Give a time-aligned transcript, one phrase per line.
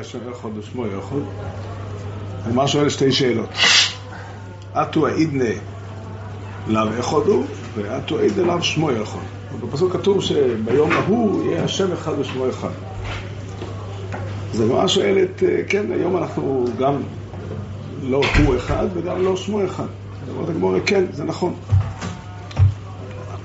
[0.00, 1.16] השם אחד ושמו אחד.
[2.44, 3.48] הגמרא שואל שתי שאלות.
[4.72, 5.54] אטו האידנה
[6.66, 6.82] לאו
[7.26, 9.20] הוא, ואטו האידנה לאו שמו אחד.
[9.60, 12.70] בפסוק כתוב שביום ההוא יהיה השם אחד ושמו אחד.
[14.54, 17.02] אז הגמרא שואלת, אה, כן, היום אנחנו גם
[18.02, 19.86] לא הוא אחד וגם לא שמו אחד.
[20.34, 21.54] אומרת הגמרא, כן, זה נכון.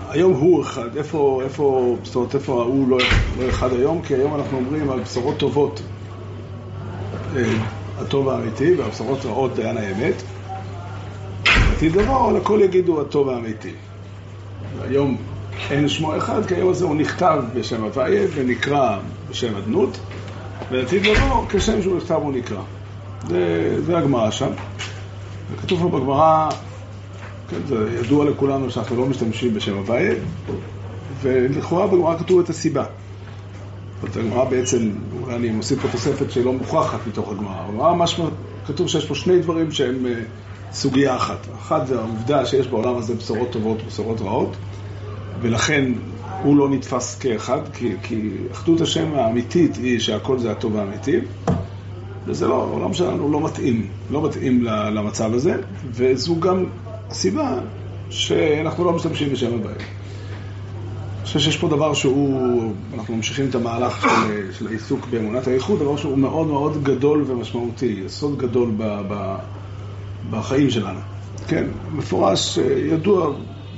[0.09, 2.97] היום הוא אחד, איפה, איפה, זאת אומרת, איפה הוא לא,
[3.37, 4.01] לא אחד היום?
[4.01, 5.81] כי היום אנחנו אומרים על בשורות טובות,
[7.97, 10.23] הטוב האמיתי, והבשורות רעות דיין האמת.
[11.71, 13.71] עתיד דבר, על הכל יגידו הטוב האמיתי.
[14.81, 15.17] היום
[15.69, 18.99] אין שמו אחד, כי היום הזה הוא נכתב בשם הוויה ונקרא
[19.29, 19.97] בשם אדנות,
[20.71, 22.61] ולעתיד לבוא, כשם שהוא נכתב הוא נקרא.
[23.27, 24.49] זה, זה הגמרא שם.
[25.51, 26.49] וכתוב פה בגמרא,
[27.49, 30.13] כן, זה ידוע לכולנו שאנחנו לא משתמשים בשם הוויה,
[31.21, 32.85] ולכאורה בגמרא כתוב את הסיבה.
[34.01, 34.91] זאת הגמרא בעצם,
[35.21, 37.65] אולי אני מוסיף פה תוספת שלא מוכחת מתוך הגמרא.
[37.67, 38.25] הגמרא משמע,
[38.67, 40.21] כתוב שיש פה שני דברים שהם אה,
[40.71, 41.47] סוגיה אחת.
[41.55, 44.57] אחת זה העובדה שיש בעולם הזה בשורות טובות ובשורות רעות,
[45.41, 45.91] ולכן
[46.43, 51.19] הוא לא נתפס כאחד, כי, כי אחדות השם האמיתית היא שהכל זה הטוב האמיתי,
[52.27, 55.55] וזה לא, העולם שלנו לא מתאים, לא מתאים למצב הזה,
[55.91, 56.65] וזו גם
[57.09, 57.59] הסיבה
[58.09, 59.85] שאנחנו לא משתמשים בשם הבעיה.
[61.37, 65.97] חושב שיש פה דבר שהוא, אנחנו ממשיכים את המהלך של, של העיסוק באמונת האיחוד, דבר
[65.97, 69.35] שהוא מאוד מאוד גדול ומשמעותי, יסוד גדול ב, ב,
[70.29, 70.99] בחיים שלנו.
[71.47, 72.57] כן, מפורש,
[72.91, 73.31] ידוע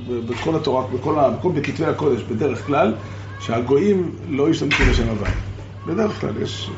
[0.07, 2.93] בכל התורה, בכל, בכל בכתבי הקודש, בדרך כלל,
[3.39, 5.31] שהגויים לא ישתמשו בשם הוואי.
[5.87, 6.69] בדרך כלל יש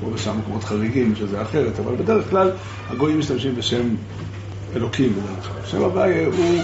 [0.00, 2.50] פה ושם מקומות חריגים שזה אחרת, אבל בדרך כלל
[2.90, 3.88] הגויים משתמשים בשם
[4.76, 5.66] אלוקים בדרך כלל.
[5.66, 6.62] שם הוואי הוא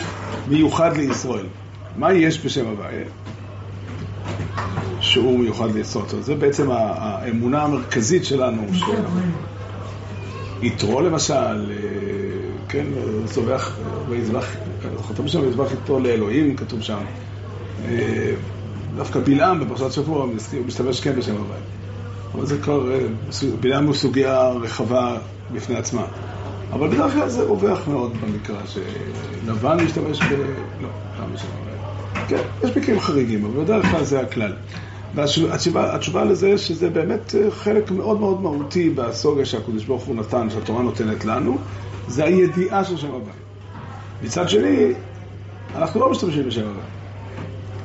[0.48, 1.46] מיוחד לישראל.
[1.96, 2.94] מה יש בשם הוואי?
[5.00, 6.05] שהוא מיוחד לישראל.
[6.20, 8.67] זה בעצם האמונה המרכזית שלנו.
[10.62, 11.77] יתרו למשל, אה,
[12.69, 12.86] כן,
[13.25, 13.77] זובח,
[14.08, 14.47] ויזבח,
[14.97, 16.98] חותם שם ויזבח איתו לאלוהים, כתוב שם.
[17.85, 18.35] אה,
[18.96, 20.27] דווקא בלעם בפרשת שבוע
[20.67, 21.58] משתמש כן בשם הוואי.
[22.35, 22.98] אבל זה כבר, אה,
[23.61, 25.18] בלעם הוא סוגיה רחבה
[25.55, 26.05] בפני עצמה.
[26.73, 30.33] אבל בדרך כלל זה רווח מאוד במקרא, שלבן משתמש ב...
[30.83, 31.71] לא, למה בשם הוואי.
[32.28, 34.52] כן, יש מקרים חריגים, אבל בדרך כלל זה הכלל.
[35.14, 40.83] והתשובה לזה שזה באמת אה, חלק מאוד מאוד מהותי בסוגיה שהקדוש ברוך הוא נתן, שהתורה
[40.83, 41.58] נותנת לנו,
[42.08, 43.33] זה הידיעה של שם הוואי.
[44.23, 44.92] מצד שני,
[45.74, 46.83] אנחנו לא משתמשים בשם הוואי.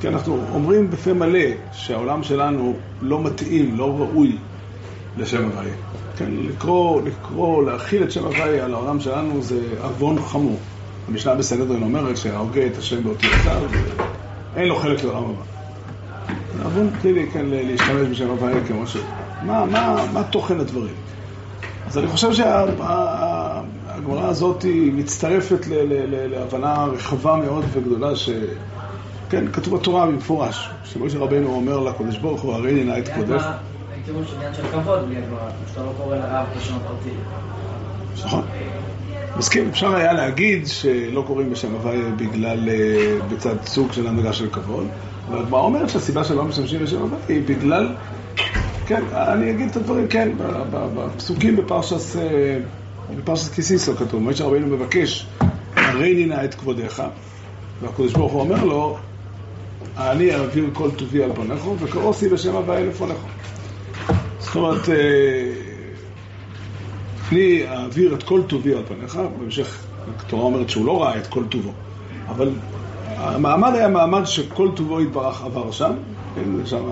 [0.00, 4.36] כי אנחנו אומרים בפה מלא שהעולם שלנו לא מתאים, לא ראוי
[5.16, 5.70] לשם הוואי.
[6.16, 10.58] כן, לקרוא, לקרוא, להכיל את שם הוואי על העולם שלנו זה עוון חמור.
[11.08, 13.62] המשנה בסנדרין אומרת שההוגה את השם באותיותיו,
[14.56, 15.42] אין לו חלק לעולם הבא.
[16.64, 18.96] עוון פלילי כן להשתמש בשם הוויה כמו ש...
[19.42, 20.94] מה, מה, מה תוכן הדברים?
[21.86, 28.30] אז אני חושב שהגמרא הזאת מצטרפת ל, ל, ל, להבנה רחבה מאוד וגדולה ש...
[29.30, 33.42] כן, כתוב בתורה במפורש, שמשה רבנו אומר לקדוש ברוך הוא, הרי נא את קודש.
[33.92, 37.10] הייתי אומר שעניין של כבוד בלי הגמרא, שאתה לא קורא לרב בשם הפרטי.
[38.24, 38.42] נכון.
[39.36, 44.50] מסכים, אפשר היה להגיד שלא קוראים בשם הוויה בגלל, אה, בצד סוג של הנהגה של
[44.50, 44.86] כבוד,
[45.28, 47.94] אבל הגמרא אומרת שהסיבה שלא משתמשים בשם הוויה היא בגלל,
[48.86, 50.28] כן, אני אגיד את הדברים, כן,
[50.70, 52.58] בפסוקים בפרשס, אה,
[53.16, 55.26] בפרשס קיסיסו כתוב, משה רבינו מבקש,
[55.76, 57.02] הרי נא את כבודיך,
[57.82, 58.96] והקדוש ברוך הוא אומר לו,
[59.98, 63.18] אני אעביר כל טובי על פניך, וקרוסי בשם הוויה לפניך.
[64.38, 65.47] זאת אומרת, אה,
[67.32, 69.78] אני אעביר את כל טובי על פניך, בהמשך
[70.18, 71.72] התורה אומרת שהוא לא ראה את כל טובו,
[72.28, 72.50] אבל
[73.16, 75.92] המעמד היה מעמד שכל טובו יתברך עבר שם,
[76.34, 76.82] כן, שם,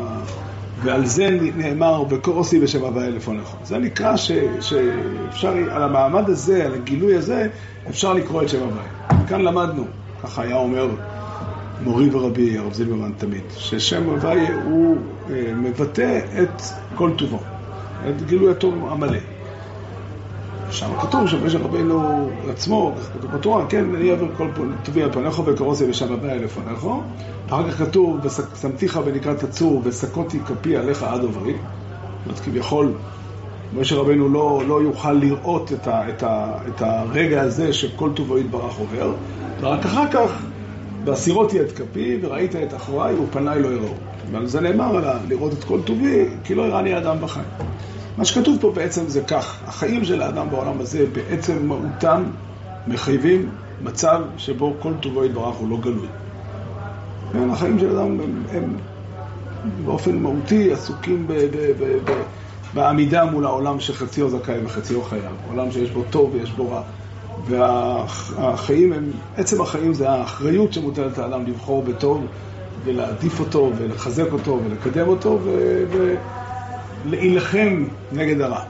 [0.82, 3.48] ועל זה נאמר בקורסי בשם הוויה לפניך.
[3.64, 7.48] זה נקרא ש, שאפשר, על המעמד הזה, על הגילוי הזה,
[7.88, 9.26] אפשר לקרוא את שם הוויה.
[9.28, 9.84] כאן למדנו,
[10.22, 10.88] ככה היה אומר
[11.84, 14.96] מורי ורבי הרב זילברמן תמיד, ששם הוויה הוא
[15.30, 16.62] אה, מבטא את
[16.94, 17.38] כל טובו,
[18.08, 19.35] את גילוי הטוב המלא.
[20.70, 24.48] שם כתוב שמשה רבינו עצמו, כתוב בתורה, כן, אני אעביר כל
[24.82, 26.86] טובי על פניך וקרוסי בשם הבא לפניך.
[27.48, 28.20] אחר כך כתוב,
[28.60, 31.52] שמתיך בנקרת הצור וסקותי כפי עליך עד עוברי.
[31.52, 32.92] זאת אומרת, כביכול,
[33.74, 38.38] משה רבינו לא, לא יוכל לראות את, ה, את, ה, את הרגע הזה שכל טובו
[38.38, 39.12] יתברך עובר,
[39.60, 40.46] ורק אחר כך,
[41.04, 43.94] בהסירותי את כפי וראית את אחוריי ופניי לא יראו.
[44.30, 47.46] ועל זה נאמר, לראות את כל טובי, כי לא יראני אדם בחיים.
[48.16, 52.24] מה שכתוב פה בעצם זה כך, החיים של האדם בעולם הזה בעצם מהותם
[52.86, 53.50] מחייבים
[53.82, 56.06] מצב שבו כל טובו יתברך הוא לא גלוי.
[57.32, 58.76] כן, החיים של האדם הם, הם
[59.84, 62.22] באופן מהותי עסוקים ב, ב, ב, ב,
[62.74, 66.82] בעמידה מול העולם שחציו זכאי וחציו חייב, עולם שיש בו טוב ויש בו רע.
[67.46, 72.26] והחיים הם, עצם החיים זה האחריות שמוטלת האדם לבחור בטוב
[72.84, 75.38] ולהעדיף אותו ולחזק אותו ולקדם אותו
[77.06, 78.60] ולהילחם נגד הרע.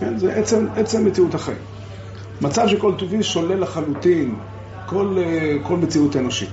[0.00, 0.18] כן?
[0.18, 1.58] זה עצם, עצם מציאות החיים.
[2.40, 4.34] מצב שכל טובי שולל לחלוטין
[4.86, 5.16] כל,
[5.62, 6.50] כל מציאות אנושית.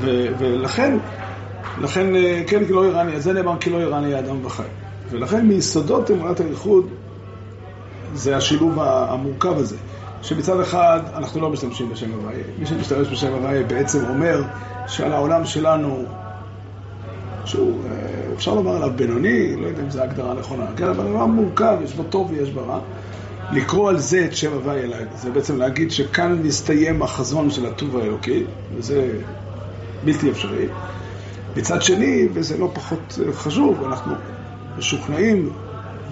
[0.00, 0.98] ו, ולכן,
[1.80, 2.06] לכן,
[2.46, 4.62] כן, כי לא איראני, זה נאמר כי לא איראני האדם וחי.
[5.10, 6.88] ולכן מיסודות אמונת הייחוד
[8.14, 9.76] זה השילוב המורכב הזה.
[10.22, 12.44] שמצד אחד אנחנו לא משתמשים בשם הוויה.
[12.58, 14.42] מי שמשתמש בשם הוויה בעצם אומר
[14.86, 16.04] שעל העולם שלנו,
[17.44, 21.30] שהוא, אה, אפשר לומר עליו בינוני, לא יודע אם זו הגדרה נכונה, כן, אבל עולם
[21.30, 22.80] מורכב, יש בו טוב ויש בו רע.
[23.52, 28.44] לקרוא על זה את שם הוויה, זה בעצם להגיד שכאן מסתיים החזון של הטוב האלוקי,
[28.76, 29.10] וזה
[30.04, 30.66] בלתי אפשרי.
[31.56, 34.14] מצד שני, וזה לא פחות חשוב, אנחנו
[34.78, 35.50] משוכנעים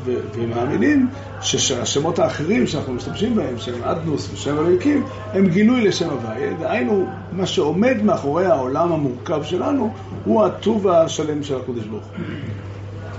[0.04, 1.10] ומאמינים
[1.40, 5.02] שהשמות האחרים שאנחנו משתמשים בהם, שם אדנוס ושם אלוהיקים,
[5.32, 6.52] הם גילוי לשם הוויה.
[6.60, 9.94] דהיינו, מה שעומד מאחורי העולם המורכב שלנו,
[10.24, 12.24] הוא הטוב השלם של הקודש ברוך הוא.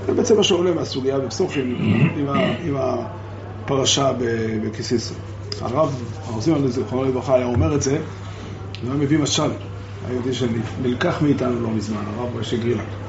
[0.05, 1.75] זה בעצם מה שעולה מהסוגיה בפסוק עם,
[2.17, 2.27] עם,
[2.63, 4.11] עם הפרשה
[4.63, 5.13] בכיסיסו.
[5.61, 7.97] הרב, הרב על זיכרונו לברכה, היה אומר את זה,
[8.83, 9.51] והיה מביא משל,
[10.07, 13.02] היהודי שנלקח מאיתנו לא מזמן, הרב רשי גרילק.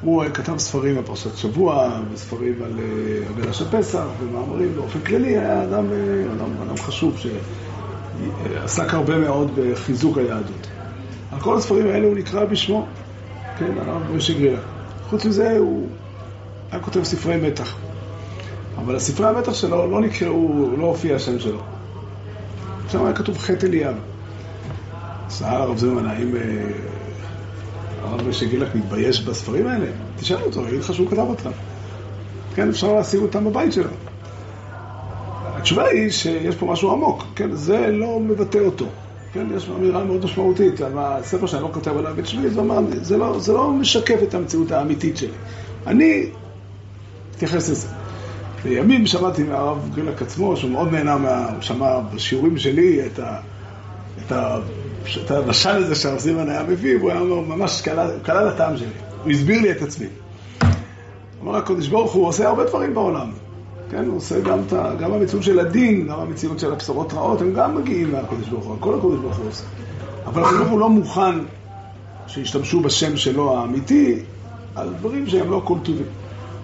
[0.00, 2.72] הוא כתב ספרים בפרשת שבוע, וספרים על
[3.30, 5.86] הגדה של פסח, ומאמרים באופן כללי, היה אדם,
[6.36, 10.66] אדם, אדם חשוב שעסק הרבה מאוד בחיזוק היהדות.
[11.32, 12.86] על כל הספרים האלה הוא נקרא בשמו,
[13.58, 14.60] כן, הרב משה גרילה.
[15.10, 15.88] חוץ מזה הוא
[16.70, 17.76] היה כותב ספרי מתח.
[18.78, 21.60] אבל הספרי המתח שלו לא נקראו, לא הופיע השם שלו.
[22.88, 23.94] שם היה כתוב חטא אליאב.
[25.30, 26.34] שאל הרב זמן, האם
[28.08, 29.86] הרב משה גילק מתבייש בספרים האלה?
[30.16, 31.50] תשאל אותו, יגיד לך שהוא כתב אותם.
[32.54, 33.90] כן, אפשר להשיג אותם בבית שלו.
[35.56, 38.86] התשובה היא שיש פה משהו עמוק, כן, זה לא מבטא אותו.
[39.32, 42.80] כן, יש אמירה מאוד משמעותית על הספר שאני לא כותב עליו את שמי, זה, אומר,
[43.02, 45.28] זה, לא, זה לא משקף את המציאות האמיתית שלי.
[45.86, 46.26] אני
[47.36, 47.88] אתייחס לזה.
[48.64, 53.40] לימים שמעתי מהרב גילק עצמו, שהוא מאוד נהנה, מה, הוא שמע בשיעורים שלי את ה...
[54.26, 54.32] את
[55.04, 57.82] ה את המשל הזה שהרב זימן היה מביא, והוא היה אומר, ממש
[58.22, 58.86] קלע לטעם שלי.
[59.24, 60.06] הוא הסביר לי את עצמי.
[61.42, 63.30] אמר הקדוש ברוך הוא עושה הרבה דברים בעולם.
[63.90, 67.54] כן, הוא עושה גם, את, גם המציאות של הדין, גם המציאות של הבשורות רעות, הם
[67.54, 69.64] גם מגיעים מהקדוש ברוך הוא, הכל הקדוש ברוך הוא עושה.
[70.26, 71.38] אבל הקדוש ברוך הוא לא מוכן
[72.26, 74.18] שישתמשו בשם שלו האמיתי
[74.74, 76.06] על דברים שהם לא כל טובים.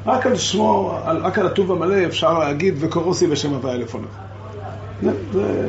[0.06, 4.10] רק על שמו, רק על הטוב המלא אפשר להגיד וקורוסי בשם הוויה לפניך.
[5.32, 5.68] זה...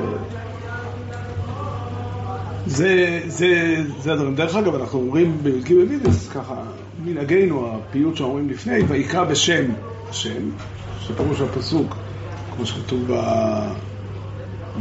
[2.66, 4.36] זה, זה, זה הדברים.
[4.36, 6.56] דרך אגב, אנחנו אומרים בי"ג במידס, ככה,
[7.06, 9.66] מנהגנו, הפיוט שאומרים לפני, ויקרא בשם
[10.10, 10.50] השם,
[11.00, 11.96] שפירוש הפסוק,
[12.56, 13.12] כמו שכתוב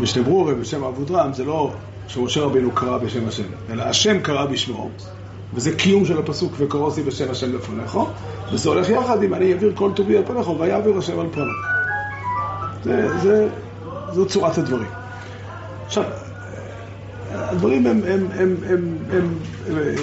[0.00, 1.72] בשני ברורים, בשם אבודרם, זה לא
[2.08, 4.90] שמשה רבינו קרא בשם השם, אלא השם קרא בשמו,
[5.54, 7.98] וזה קיום של הפסוק, וקרוסי בשם השם לפניך,
[8.52, 11.46] וזה הולך יחד עם אני אעביר כל טובי על פניך, ויעביר השם על פניו.
[12.82, 13.48] זה, זה,
[14.12, 14.88] זו צורת הדברים.
[15.86, 16.04] עכשיו,
[17.50, 19.34] הדברים הם, הם, הם, הם, הם,
[19.80, 19.98] הם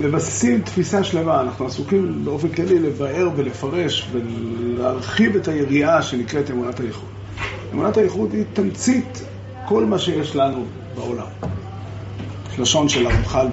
[0.00, 7.08] מבססים תפיסה שלמה, אנחנו עסוקים באופן כללי לבאר ולפרש ולהרחיב את היריעה שנקראת אמונת הייחוד.
[7.72, 9.24] אמונת הייחוד היא תמצית
[9.68, 10.64] כל מה שיש לנו
[10.94, 11.26] בעולם.
[12.58, 13.46] לשון של הרמח"ל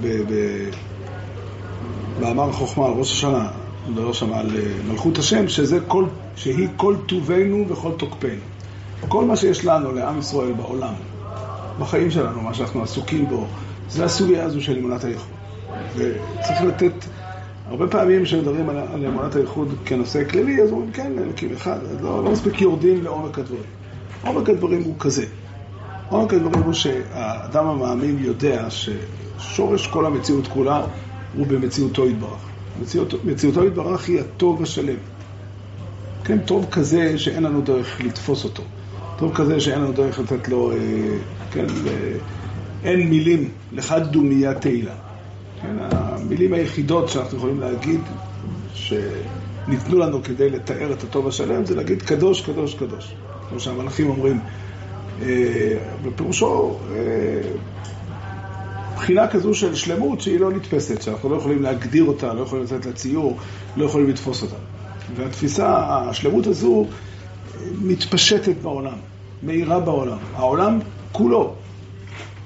[2.19, 3.47] במאמר החוכמה על ראש השנה,
[3.89, 8.41] מדבר שם על אה, מלכות השם, שזה כל, שהיא כל טובנו וכל תוקפנו.
[9.07, 10.93] כל מה שיש לנו, לעם ישראל בעולם,
[11.79, 13.47] בחיים שלנו, מה שאנחנו עסוקים בו,
[13.89, 15.31] זה הסוגיה הזו של אמונת הייחוד.
[15.95, 16.93] וצריך לתת,
[17.67, 22.23] הרבה פעמים כשמדברים על, על אמונת הייחוד כנושא כללי, אז אומרים כן, אלוקים אחד, לא,
[22.23, 23.63] לא מספיק יורדים לעומק הדברים.
[24.23, 25.25] עומק הדברים הוא כזה.
[26.09, 30.85] עומק הדברים הוא שהאדם המאמין יודע ששורש כל המציאות כולה
[31.35, 32.45] הוא במציאותו יתברך.
[32.81, 34.97] מציאות, מציאותו יתברך היא הטוב השלם.
[36.23, 38.63] כן, טוב כזה שאין לנו דרך לתפוס אותו.
[39.17, 40.77] טוב כזה שאין לנו דרך לתת לו, אה,
[41.51, 41.65] כן,
[42.83, 44.95] אין מילים, לך דומיה תהילה.
[45.61, 47.99] כן, המילים היחידות שאנחנו יכולים להגיד
[48.73, 53.15] שניתנו לנו כדי לתאר את הטוב השלם זה להגיד קדוש, קדוש, קדוש.
[53.49, 54.39] כמו שהמלאכים אומרים,
[56.03, 57.41] בפירושו אה,
[58.95, 62.85] בחינה כזו של שלמות שהיא לא נתפסת, שאנחנו לא יכולים להגדיר אותה, לא יכולים לתת
[62.85, 63.37] לה ציור,
[63.77, 64.55] לא יכולים לתפוס אותה.
[65.15, 65.75] והתפיסה,
[66.09, 66.85] השלמות הזו
[67.81, 68.97] מתפשטת בעולם,
[69.43, 70.17] מאירה בעולם.
[70.35, 70.79] העולם
[71.11, 71.53] כולו,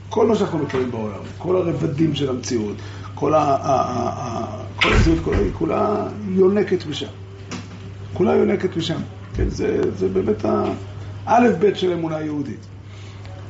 [0.09, 2.75] כל מה שאנחנו מכירים בעולם, כל הרבדים של המציאות,
[3.15, 7.07] כל, ה, ה, ה, ה, כל המציאות כולה, היא כולה יונקת משם.
[8.13, 8.99] כולה יונקת משם.
[9.35, 10.45] כן, זה, זה באמת
[11.25, 12.67] האלף-בית של אמונה יהודית.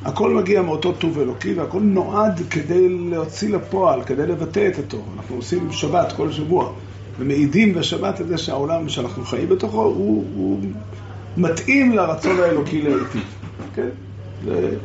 [0.04, 5.08] הכל מגיע מאותו טוב אלוקי והכל נועד כדי להוציא לפועל, כדי לבטא את הטוב.
[5.16, 6.72] אנחנו עושים שבת כל שבוע
[7.18, 10.60] ומעידים בשבת את זה שהעולם שאנחנו חיים בתוכו הוא, הוא
[11.36, 13.34] מתאים לרצון האלוקי להיטיב.
[13.74, 13.88] כן?
[14.44, 14.76] זה,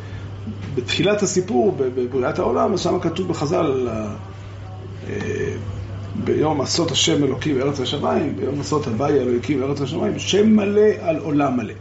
[0.76, 5.16] בתחילת הסיפור, בבריאת העולם, אז שם כתוב בחז"ל, אה,
[6.24, 11.18] ביום עשות השם אלוקי בארץ השמיים, ביום עשות הוואי אלוהיקים בארץ השמיים, שם מלא על
[11.18, 11.74] עולם מלא.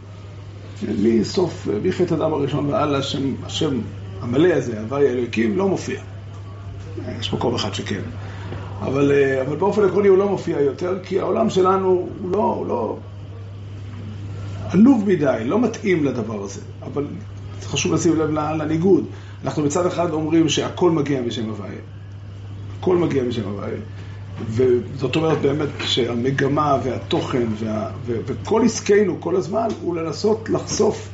[1.03, 3.79] מסוף, מחטא אדם הראשון והלאה, השם, השם
[4.21, 5.99] המלא הזה, הוואי אלוהיקים, לא מופיע.
[7.19, 8.01] יש מקום אחד שכן.
[8.81, 12.67] אבל, אה, אבל באופן עקרוני הוא לא מופיע יותר, כי העולם שלנו הוא לא, הוא
[12.67, 12.97] לא
[14.69, 16.61] עלוב מדי, לא מתאים לדבר הזה.
[16.83, 17.07] אבל
[17.63, 19.05] חשוב לשים לב לניגוד.
[19.43, 21.79] אנחנו מצד אחד אומרים שהכל מגיע משם הוויה.
[22.79, 23.77] הכל מגיע משם הוויה.
[24.49, 31.09] וזאת אומרת באמת שהמגמה והתוכן וה, ו, וכל עסקנו כל הזמן הוא לנסות לחשוף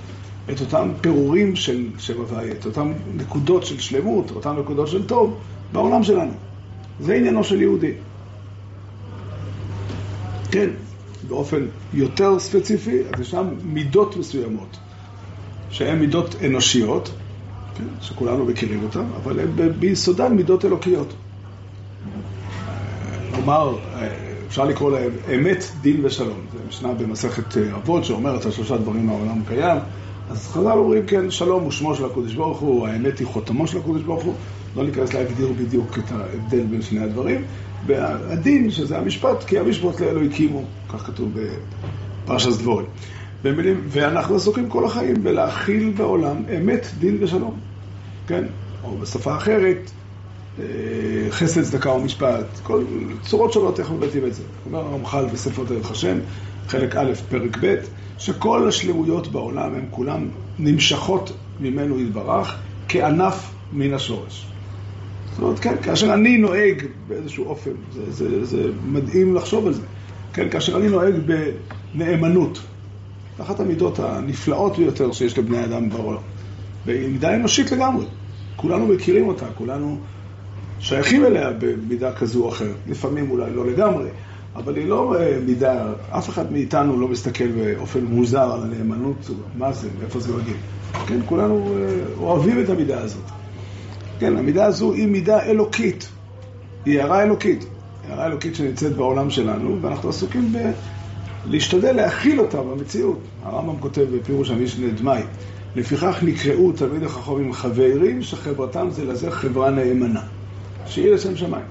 [0.52, 5.38] את אותם פירורים של שם הוויה, את אותן נקודות של שלמות, אותן נקודות של טוב
[5.72, 6.32] בעולם שלנו.
[7.00, 7.92] זה עניינו של יהודי.
[10.52, 10.70] כן,
[11.32, 14.78] באופן יותר ספציפי, אז ישנן מידות מסוימות,
[15.70, 17.12] שהן מידות אנושיות,
[17.76, 21.14] כן, שכולנו מכירים אותן, אבל הן ביסודן מידות אלוקיות.
[23.36, 23.78] כלומר,
[24.48, 26.40] אפשר לקרוא להם אמת, דין ושלום.
[26.54, 29.78] זו משנה במסכת אבות שאומרת על שלושה דברים העולם קיים.
[30.30, 33.78] אז חז"ל אומרים, כן, שלום הוא שמו של הקודש ברוך הוא, האמת היא חותמו של
[33.78, 34.34] הקודש ברוך הוא.
[34.76, 37.42] לא ניכנס להגדיר בדיוק את ההבדל בין שני הדברים.
[37.86, 41.32] והדין, שזה המשפט, כי המשפט לאלו הקימו, כך כתוב
[42.24, 42.86] בפרשת דבורים.
[43.44, 47.60] במילים, ואנחנו עסוקים כל החיים בלהכיל בעולם אמת, דין ושלום.
[48.28, 48.44] כן?
[48.84, 49.92] או בשפה אחרת,
[50.60, 50.66] אה,
[51.30, 52.84] חסד, צדקה ומשפט, כל
[53.22, 54.44] צורות שונות איך מבטאים את זה.
[54.66, 56.20] אומר הרמח"ל בספר דרך השם,
[56.68, 57.76] חלק א', פרק ב',
[58.18, 60.28] שכל השלמויות בעולם הן כולן
[60.60, 64.48] נמשכות ממנו יתברך כענף מן השורש.
[65.32, 69.82] זאת אומרת, כן, כאשר אני נוהג באיזשהו אופן, זה, זה, זה מדהים לחשוב על זה.
[70.34, 71.14] כן, כאשר אני נוהג
[71.96, 72.60] בנאמנות,
[73.42, 76.22] אחת המידות הנפלאות ביותר שיש לבני אדם בעולם.
[76.86, 78.06] והיא מידה אנושית לגמרי.
[78.56, 79.98] כולנו מכירים אותה, כולנו
[80.80, 82.76] שייכים אליה במידה כזו או אחרת.
[82.88, 84.10] לפעמים אולי לא לגמרי,
[84.56, 89.74] אבל היא לא אה, מידה, אף אחד מאיתנו לא מסתכל באופן מוזר על הנאמנות, מה
[89.74, 90.54] זה, מאיפה זה מגיע.
[91.08, 93.24] כן, כולנו אה, אוהבים את המידה הזאת.
[94.20, 96.10] כן, המידה הזו היא מידה אלוקית,
[96.86, 97.66] היא הערה אלוקית,
[98.10, 100.72] הערה אלוקית שנמצאת בעולם שלנו, ואנחנו עסוקים ב...
[101.50, 103.20] להשתדל להכיל אותה במציאות.
[103.44, 105.22] הרמב"ם כותב בפירוש המשנה דמאי,
[105.76, 110.22] לפיכך נקראו תלמידי חכמים חברים שחברתם זה לזה חברה נאמנה.
[110.86, 111.66] שהיא לשם שמיים.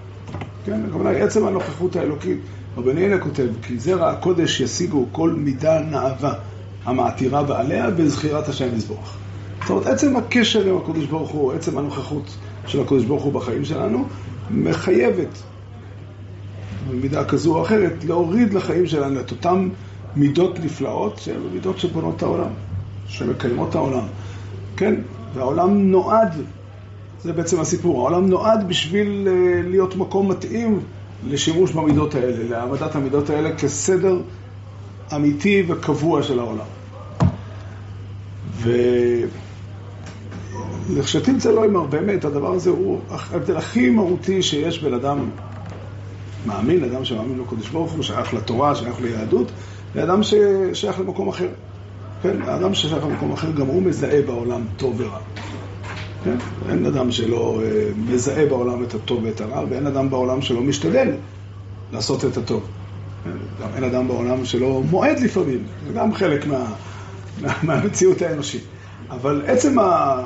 [0.65, 2.39] כן, הכוונה היא עצם הנוכחות האלוקית.
[2.77, 6.35] רבני הנה כותב, כי זרע הקודש ישיגו כל מידה נאווה
[6.85, 9.17] המעתירה בעליה בזכירת השם יזבורך.
[9.61, 13.65] זאת אומרת, עצם הקשר עם הקודש ברוך הוא, עצם הנוכחות של הקודש ברוך הוא בחיים
[13.65, 14.05] שלנו,
[14.51, 15.43] מחייבת
[16.89, 19.69] במידה כזו או אחרת להוריד לחיים שלנו את אותן
[20.17, 22.51] מידות נפלאות שהן מידות שבונות את העולם,
[23.09, 24.05] שמקיימות את העולם.
[24.77, 24.95] כן,
[25.35, 26.33] והעולם נועד
[27.23, 28.01] זה בעצם הסיפור.
[28.01, 30.81] העולם נועד בשביל אה, להיות מקום מתאים
[31.29, 34.19] לשימוש במידות האלה, להעמדת המידות האלה כסדר
[35.15, 36.67] אמיתי וקבוע של העולם.
[40.89, 45.31] ולכשתמצא לא אמר, באמת, הדבר הזה הוא ההבדל הכי מהותי שיש בין אדם
[46.47, 49.53] מאמין, אדם שמאמין לקודש ברוך הוא, שייך לתורה, שייך ליהדות,
[49.95, 51.49] לאדם ששייך למקום אחר.
[52.23, 55.19] כן, האדם ששייך למקום אחר, גם הוא מזהה בעולם טוב ורע.
[56.25, 56.37] כן?
[56.69, 61.09] אין אדם שלא אה, מזהה בעולם את הטוב ואת הרע, ואין אדם בעולם שלא משתדל
[61.93, 62.63] לעשות את הטוב.
[63.25, 63.31] כן?
[63.63, 66.65] גם אין אדם בעולם שלא מועד לפעמים, זה גם חלק מה,
[67.43, 68.63] מה, מהמציאות האנושית.
[69.11, 69.77] אבל עצם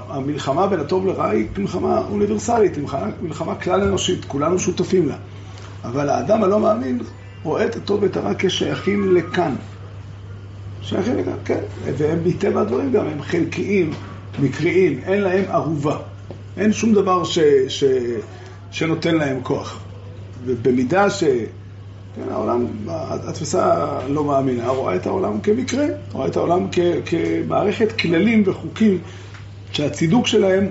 [0.09, 2.85] המלחמה בין הטוב לרע היא מלחמה אוניברסלית, היא
[3.23, 5.17] מלחמה כלל אנושית, כולנו שותפים לה.
[5.85, 6.99] אבל האדם הלא מאמין
[7.43, 9.55] רואה את הטוב ואת הרע כשייכים לכאן.
[10.83, 11.61] שייכים לכאן, כן.
[11.85, 13.91] והם מטבע הדברים גם, הם חלקיים.
[14.39, 15.99] מקריים, אין להם ערובה.
[16.57, 17.39] אין שום דבר ש,
[17.69, 17.85] ש,
[18.71, 19.81] שנותן להם כוח.
[20.45, 21.25] ובמידה ש...
[22.17, 28.43] כן, העולם, התפיסה לא מאמינה, רואה את העולם כמקרה, רואה את העולם כ, כמערכת כללים
[28.47, 28.99] וחוקים
[29.73, 30.67] שהצידוק שלהם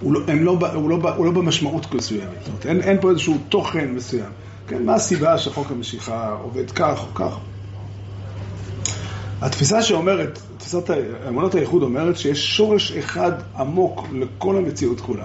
[0.00, 2.28] הוא לא, לא, הוא לא, הוא לא במשמעות מסוימת.
[2.38, 4.30] זאת אומרת, אין, אין פה איזשהו תוכן מסוים.
[4.68, 7.38] כן, מה הסיבה שחוק המשיכה עובד כך או כך?
[9.40, 10.90] התפיסה שאומרת, תפיסת
[11.28, 15.24] אמונות הייחוד אומרת שיש שורש אחד עמוק לכל המציאות כולה.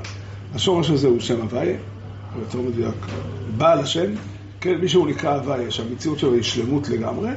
[0.55, 1.77] השורש הזה הוא שם הוויה,
[2.35, 2.95] או יותר מדויק,
[3.57, 4.11] בעל השם,
[4.61, 7.29] כן, מי שהוא נקרא הוויה, שהמציאות שלו היא שלמות לגמרי,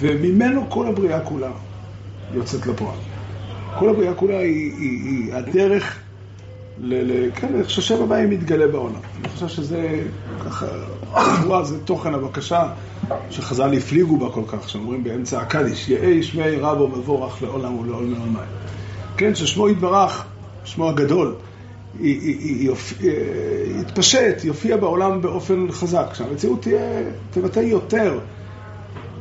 [0.00, 1.50] וממנו כל הבריאה כולה
[2.34, 2.98] יוצאת לפועל.
[3.78, 6.07] כל הבריאה כולה היא, היא, היא הדרך, ל, ל,
[7.34, 9.00] כן, איך שהשם הבא מתגלה בעולם.
[9.20, 10.04] אני חושב שזה
[10.44, 10.66] ככה,
[11.42, 12.68] תבואה זה תוכן הבקשה
[13.30, 18.38] שחז"ל הפליגו בה כל כך, שאומרים באמצע הקדיש, יהי שמי רבו מבורך לעולם ולעולם לעולמי.
[19.16, 20.24] כן, ששמו יתברך,
[20.64, 21.34] שמו הגדול,
[23.80, 28.18] יתפשט, יופיע בעולם באופן חזק, שהמציאות תהיה, תבטא יותר,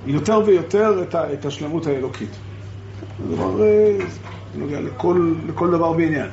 [0.06, 2.30] יותר ויותר את, השלמות האלוקית.
[3.30, 3.98] זה דבר אה,
[4.56, 4.80] נוגע
[5.48, 6.28] לכל דבר בעניין.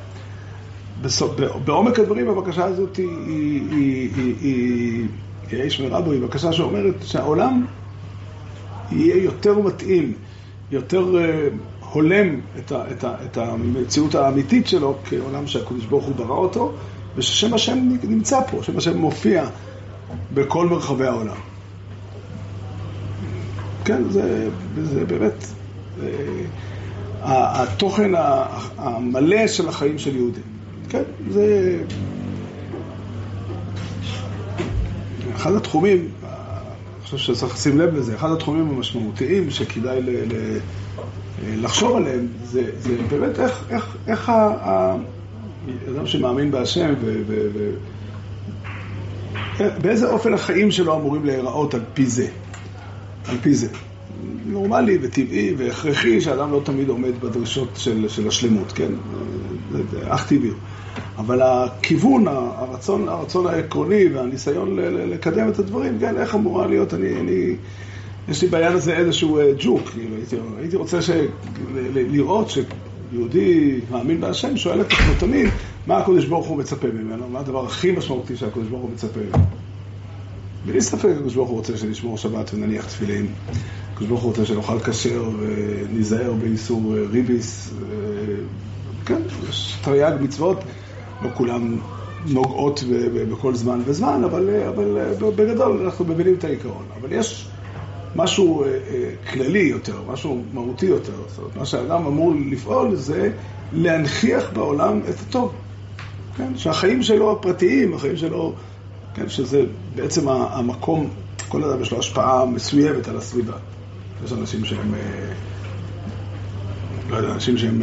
[1.65, 5.07] בעומק הדברים הבקשה הזאת היא, היא, היא, היא, היא,
[5.51, 7.67] היא איש מרבו, היא בקשה שאומרת שהעולם
[8.93, 10.13] יהיה יותר מתאים,
[10.71, 11.49] יותר אה,
[11.93, 16.73] הולם את, ה, את, ה, את המציאות האמיתית שלו כעולם שהקדוש ברוך הוא ברא אותו,
[17.17, 19.47] וששם השם נמצא פה, שם השם מופיע
[20.35, 21.37] בכל מרחבי העולם.
[23.85, 24.49] כן, זה,
[24.83, 25.47] זה באמת
[26.03, 26.09] אה,
[27.63, 28.13] התוכן
[28.77, 30.54] המלא של החיים של יהודים.
[30.89, 31.79] כן, זה
[35.37, 40.59] אחד התחומים, אני חושב שצריך לשים לב לזה, אחד התחומים המשמעותיים שכדאי ל, ל,
[41.43, 47.71] לחשוב עליהם, זה, זה באמת איך, איך, איך האדם שמאמין בהשם ו, ו, ו,
[49.83, 52.27] באיזה אופן החיים שלו אמורים להיראות על פי זה,
[53.29, 53.69] על פי זה.
[54.47, 58.93] נורמלי וטבעי והכרחי שאדם לא תמיד עומד בדרישות של, של השלמות, כן?
[60.09, 60.51] אך טבעי.
[61.19, 67.57] אבל הכיוון, הרצון, הרצון העקרוני והניסיון לקדם את הדברים, כן, איך אמורה להיות, אני, אני,
[68.29, 71.11] יש לי בעניין הזה איזשהו אה, ג'וק, כאילו, הייתי, הייתי רוצה ש,
[71.95, 75.49] לראות שיהודי מאמין בהשם שואל את עצמו תמיד
[75.87, 79.45] מה הקדוש ברוך הוא מצפה ממנו, מה הדבר הכי משמעותי שהקדוש ברוך הוא מצפה ממנו.
[80.67, 83.27] בלי ספק הקדוש ברוך הוא רוצה שנשמור שבת ונניח תפילין.
[83.95, 87.71] הקדוש ברוך הוא רוצה שנאכל כשר וניזהר באיסור אה, ריביס.
[89.05, 90.59] אה, כן, יש תרי"ג מצוות,
[91.23, 91.77] לא כולן
[92.27, 92.85] נוגעות
[93.31, 94.99] בכל זמן וזמן, אבל, אבל
[95.37, 96.85] בגדול אנחנו מבינים את העיקרון.
[97.01, 97.49] אבל יש
[98.17, 98.65] משהו
[99.33, 101.13] כללי יותר, משהו מהותי יותר.
[101.29, 103.33] זאת אומרת, מה שהאדם אמור לפעול זה
[103.73, 105.53] להנכיח בעולם את הטוב.
[106.37, 106.53] כן?
[106.57, 108.55] שהחיים שלו הפרטיים, החיים שלו,
[109.15, 109.63] כן, שזה
[109.95, 111.11] בעצם המקום,
[111.49, 113.57] כל אדם יש לו השפעה מסוימת על הסביבה.
[114.25, 114.95] יש אנשים שהם,
[117.11, 117.83] לא יודע, אנשים שהם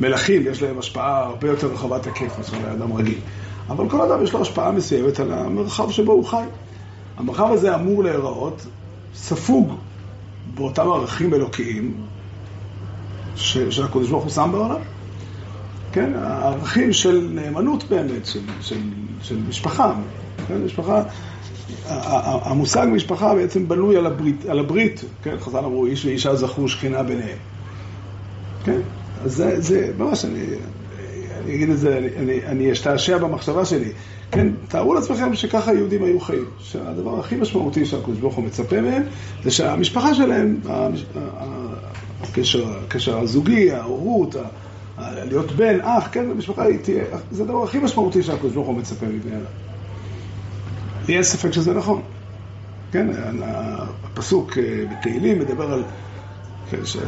[0.00, 3.18] מלכים, יש להם השפעה הרבה יותר רחבת היקף מאשר לאדם רגיל.
[3.68, 6.44] אבל כל אדם יש לו השפעה מסוימת על המרחב שבו הוא חי.
[7.16, 8.66] המרחב הזה אמור להיראות
[9.14, 9.74] ספוג
[10.54, 11.94] באותם ערכים אלוקיים
[13.36, 14.80] שהקדוש ברוך הוא שם בעולם.
[15.92, 18.80] כן, הערכים של נאמנות באמת, של, של,
[19.22, 19.94] של משפחה.
[20.48, 21.02] כן, משפחה,
[22.42, 27.02] המושג משפחה בעצם בנוי על הברית, על הברית, כן, חז"ל אמרו, איש ואישה זכו שכינה
[27.02, 27.38] ביניהם.
[28.64, 28.80] כן,
[29.24, 30.44] אז זה, זה ממש, אני,
[31.44, 33.92] אני אגיד את זה, אני, אני, אני אשתעשע במחשבה שלי.
[34.30, 36.44] כן, תארו לעצמכם שככה יהודים היו חיים.
[36.58, 39.02] שהדבר הכי משמעותי שהקדוש ברוך הוא מצפה מהם,
[39.44, 40.60] זה שהמשפחה שלהם,
[42.20, 44.36] הקשר, הקשר הזוגי, ההורות,
[44.98, 49.06] להיות בן, אח, כן, המשפחה היא תהיה, זה הדבר הכי משמעותי שהקדוש ברוך הוא מצפה
[49.06, 49.44] מבני אדם.
[51.08, 52.02] לי אין ספק שזה נכון.
[52.92, 53.08] כן,
[54.04, 55.84] הפסוק אה, בתהילים מדבר על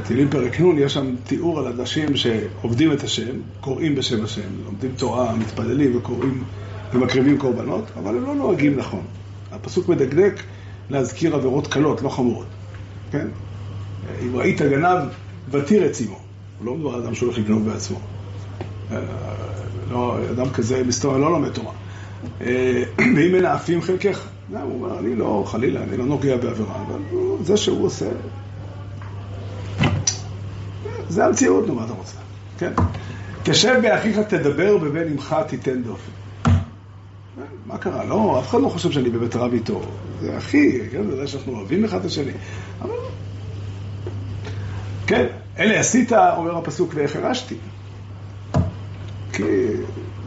[0.05, 4.91] תהילים פרק נ', יש שם תיאור על אנשים שעובדים את השם, קוראים בשם השם, לומדים
[4.97, 6.45] תורה, מתפללים וקוראים
[6.95, 9.03] ומקריבים קורבנות, אבל הם לא נוהגים נכון.
[9.53, 10.43] הפסוק מדקדק
[10.91, 12.47] להזכיר עבירות קלות, לא חמורות.
[13.11, 13.27] כן?
[14.23, 14.99] אם ראית גנב,
[15.51, 16.19] ותיר את צימו.
[16.59, 18.01] הוא לא מדבר על אדם שהולך לגנוב בעצמו.
[18.93, 19.01] אה,
[19.91, 21.73] לא, אדם כזה מסתובב לא לומד תורה.
[22.41, 22.83] אה,
[23.17, 26.99] ואם מנאפים חלקך, הוא אומר, אני לא, חלילה, אני לא נוגע בעבירה, אבל
[27.43, 28.07] זה שהוא עושה,
[31.13, 32.17] זה המציאות, נו, מה אתה רוצה?
[32.59, 32.73] כן?
[33.43, 36.13] תשב באחיך תדבר, בבן עמך תיתן דופן.
[37.67, 38.05] מה קרה?
[38.05, 39.81] לא, אף אחד לא חושב שאני באמת רב איתו.
[40.21, 41.11] זה אחי, כן?
[41.11, 42.33] זה שאנחנו אוהבים אחד את השני.
[42.83, 42.91] אבל...
[45.07, 45.27] כן,
[45.59, 47.57] אלה עשית, אומר הפסוק, ואיך הרשתי.
[49.33, 49.43] כי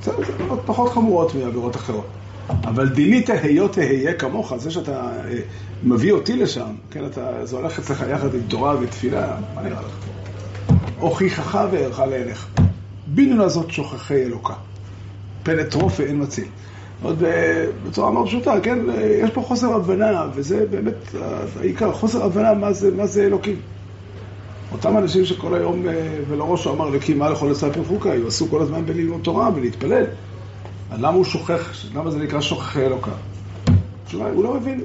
[0.04, 2.08] זה עבירות פחות חמורות מעבירות אחרות.
[2.50, 5.40] אבל דינית היות תהיה כמוך, זה שאתה אה,
[5.84, 10.05] מביא אותי לשם, כן, אתה, זה הולך אצלך יחד עם תורה ותפילה, מה נראה לך?
[11.06, 12.48] הוכיחך וערך לעיניך.
[13.08, 14.54] בינו לזאת שוכחי אלוקה.
[15.44, 16.48] פן אטרוף ואין מציל.
[17.04, 18.80] עוד אה, בצורה מאוד פשוטה, כן?
[19.24, 21.16] יש פה חוסר הבנה, וזה באמת
[21.60, 23.56] העיקר, חוסר הבנה מה זה, מה זה אלוקים.
[24.72, 28.50] אותם אנשים שכל היום, אה, ולא ראשו אמר אלוקים, מה לכל לספר חוקה, היו עשו
[28.50, 30.06] כל הזמן בללמוד תורה, ולהתפלל.
[30.92, 33.12] למה הוא שוכח, למה זה נקרא שוכחי אלוקה?
[34.14, 34.82] הוא לא מבין.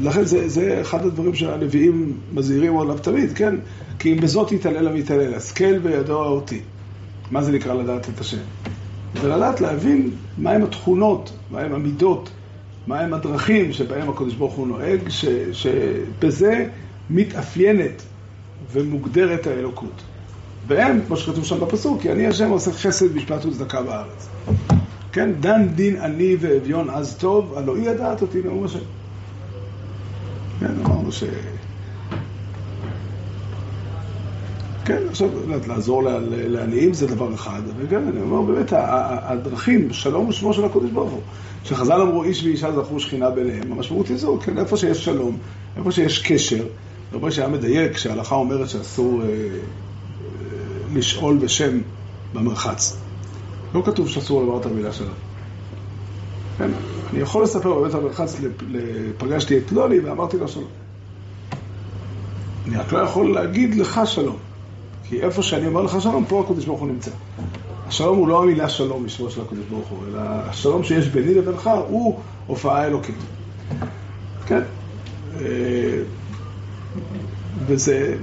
[0.00, 3.54] לכן זה, זה אחד הדברים שהנביאים מזהירים עליו תמיד, כן?
[3.98, 6.60] כי אם בזאת יתעלל המתעלל, השכל בידו אותי.
[7.30, 8.38] מה זה נקרא לדעת את השם?
[9.22, 12.30] זה לדעת להבין מהם התכונות, מהם המידות,
[12.86, 16.68] מהם הדרכים שבהם הקדוש ברוך הוא נוהג, ש, שבזה
[17.10, 18.02] מתאפיינת
[18.72, 20.02] ומוגדרת האלוקות.
[20.66, 24.28] והם, כמו שכתוב שם בפסוק, כי אני השם עושה חסד, משפט וצדקה בארץ.
[25.12, 28.78] כן, דן דין אני ואביון אז טוב, הלא היא ידעת אותי נאום השם.
[30.60, 31.24] כן, אמרנו ש...
[34.84, 35.28] כן, עכשיו,
[35.66, 40.90] לעזור לעניים זה דבר אחד, וכן, אני אומר, באמת, הדרכים, שלום הוא שמו של הקודש
[40.90, 41.20] ברוך הוא.
[41.64, 45.38] כשחז"ל אמרו איש ואישה זכרו שכינה ביניהם, המשמעות היא זו, כן, איפה שיש שלום,
[45.76, 46.64] איפה שיש קשר,
[47.12, 49.32] רבי שהיה מדייק שההלכה אומרת שאסור אה, אה,
[50.94, 51.80] לשאול בשם
[52.34, 52.96] במרחץ.
[53.74, 55.12] לא כתוב שאסור לומר את המילה שלו.
[56.58, 56.70] כן,
[57.12, 58.40] אני יכול לספר בבית המרחץ,
[59.18, 60.68] פגשתי את לולי ואמרתי לו שלום.
[62.66, 64.36] אני רק לא יכול להגיד לך שלום.
[65.08, 67.10] כי איפה שאני אומר לך שלום, פה הקדוש ברוך הוא נמצא.
[67.86, 71.70] השלום הוא לא המילה שלום משמו של הקדוש ברוך הוא, אלא השלום שיש ביני לבינך
[71.88, 73.16] הוא הופעה אלוקית.
[74.46, 74.62] כן?
[75.40, 76.02] אה,
[77.66, 78.16] וזה...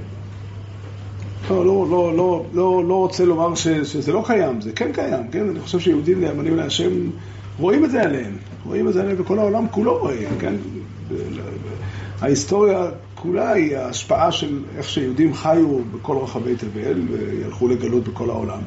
[1.50, 5.28] לא, לא, לא, לא, לא, לא רוצה לומר ש, שזה לא קיים, זה כן קיים,
[5.32, 5.48] כן?
[5.48, 6.90] אני חושב שיהודים נאמנים להשם
[7.58, 10.54] רואים את זה עליהם, רואים את זה עליהם וכל העולם כולו רואה, כן?
[12.20, 18.60] ההיסטוריה כולה היא ההשפעה של איך שיהודים חיו בכל רחבי תבל וילכו לגלות בכל העולם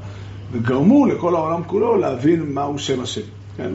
[0.51, 3.21] וגרמו לכל העולם כולו להבין מהו שם השם.
[3.57, 3.71] כן?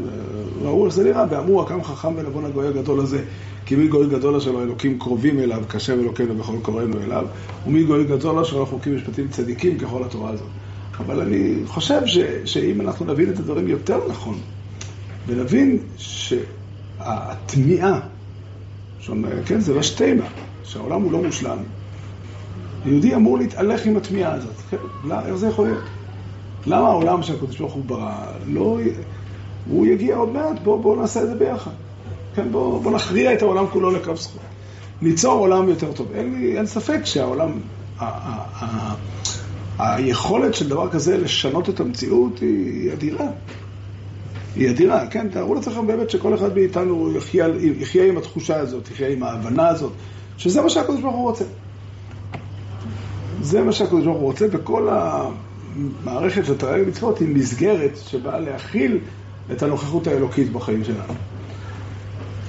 [0.62, 3.22] ראו איך זה נראה ואמרו הקם חכם ונבון הגוי הגדול הזה
[3.66, 7.26] כי מי גוי גדול אשר אלוקים קרובים אליו כאשר אלוקינו בכל קוראינו אליו
[7.66, 10.46] ומי גוי גדול אשר חוקים משפטים צדיקים ככל התורה הזאת.
[10.98, 14.38] אבל אני חושב ש, שאם אנחנו נבין את הדברים יותר נכון
[15.26, 18.00] ונבין שהתמיהה
[19.46, 20.26] כן, זה לא שתימה,
[20.64, 21.58] שהעולם הוא לא מושלם.
[22.84, 24.54] יהודי אמור להתהלך עם התמיהה הזאת.
[24.70, 24.76] כן?
[25.04, 25.84] לא, איך זה יכול להיות?
[26.66, 28.78] למה העולם שהקדוש ברוך הוא ברא, לא...
[29.68, 31.70] הוא יגיע עוד מעט, בואו בוא נעשה את זה ביחד.
[32.34, 34.40] כן, בואו בוא נכריע את העולם כולו לקו זכות.
[35.02, 36.08] ניצור עולם יותר טוב.
[36.14, 37.50] אין לי, אין ספק שהעולם,
[37.98, 38.94] ה, ה, ה,
[39.78, 43.26] היכולת של דבר כזה לשנות את המציאות היא אדירה.
[44.56, 45.28] היא אדירה, כן?
[45.28, 47.46] תארו לעצמכם באמת שכל אחד מאיתנו יחיה,
[47.80, 49.92] יחיה עם התחושה הזאת, יחיה עם ההבנה הזאת,
[50.36, 51.44] שזה מה שהקדוש ברוך הוא רוצה.
[53.40, 58.98] זה מה שהקדוש ברוך הוא רוצה, וכל המערכת של תראה מצוות היא מסגרת שבאה להכיל
[59.52, 61.14] את הנוכחות האלוקית בחיים שלנו.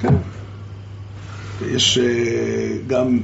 [0.01, 0.13] כן.
[1.61, 3.19] יש אה, גם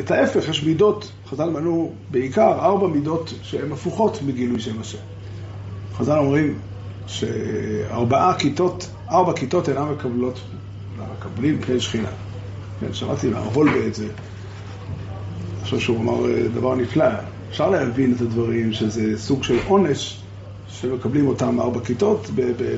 [0.00, 4.98] את ההפך, יש מידות, חז"ל מנו בעיקר ארבע מידות שהן הפוכות מגילוי שם השם.
[5.96, 6.58] חז"ל אומרים,
[7.06, 10.40] שארבעה כיתות, ארבע כיתות אינן מקבלות,
[11.18, 12.08] מקבלים פני שכינה.
[12.80, 14.04] כן, שמעתי מהרבול את זה.
[14.04, 17.04] אני חושב שהוא אמר אה, דבר נפלא.
[17.50, 20.22] אפשר להבין את הדברים שזה סוג של עונש
[20.68, 22.30] שמקבלים אותם ארבע כיתות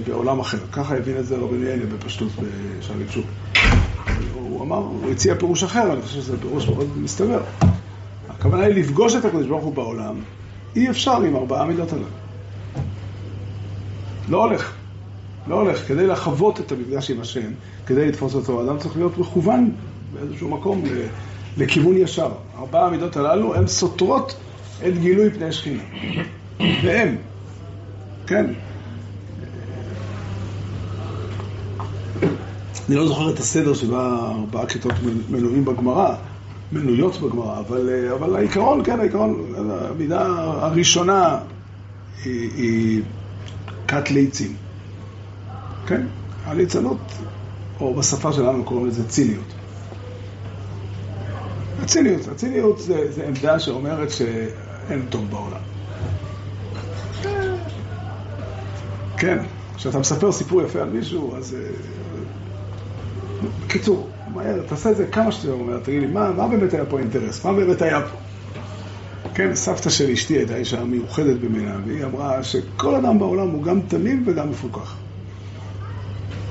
[0.06, 0.58] בעולם אחר.
[0.72, 2.28] ככה הבין את זה רבי יינה בפשטות
[2.78, 3.24] בשאלים שוב.
[4.34, 7.42] הוא אמר, הוא הציע פירוש אחר, אני חושב שזה פירוש מאוד מסתבר.
[8.28, 10.14] הכוונה היא לפגוש את הקדוש ברוך הוא בעולם,
[10.76, 12.23] אי אפשר עם ארבעה מידות עליו.
[14.28, 14.72] לא הולך.
[15.46, 15.88] לא הולך.
[15.88, 17.50] כדי לחוות את המפגש עם השם,
[17.86, 19.70] כדי לתפוס אותו, האדם צריך להיות מכוון
[20.12, 20.82] באיזשהו מקום
[21.56, 22.30] לכיוון ישר.
[22.58, 24.36] ארבע המידות הללו הן סותרות
[24.86, 25.82] את גילוי פני שכינה.
[26.58, 27.16] והם,
[28.26, 28.46] כן.
[32.88, 34.92] אני לא זוכר את הסדר שבה ארבעה כיתות
[35.30, 36.14] מנויים בגמרא,
[36.72, 41.38] מנויות בגמרא, אבל, אבל העיקרון, כן, העיקרון, המידה הראשונה
[42.24, 43.02] היא, היא
[43.88, 44.56] כת ליצים.
[45.86, 46.06] כן?
[46.44, 46.98] הליצנות,
[47.80, 49.54] או בשפה שלנו קוראים לזה ציניות.
[51.82, 55.60] הציניות, הציניות זה, זה עמדה שאומרת שאין טוב בעולם.
[59.16, 59.38] כן,
[59.76, 61.54] כשאתה מספר סיפור יפה על מישהו, אז...
[61.54, 61.68] אה,
[63.66, 66.98] בקיצור, מהר, תעשה את זה כמה שאתה אומר, תגיד לי, מה, מה באמת היה פה
[66.98, 67.44] אינטרס?
[67.44, 68.16] מה באמת היה פה?
[69.34, 73.80] כן, סבתא של אשתי הייתה אישה מיוחדת במינה, והיא אמרה שכל אדם בעולם הוא גם
[73.88, 74.96] תמים וגם מפוקח.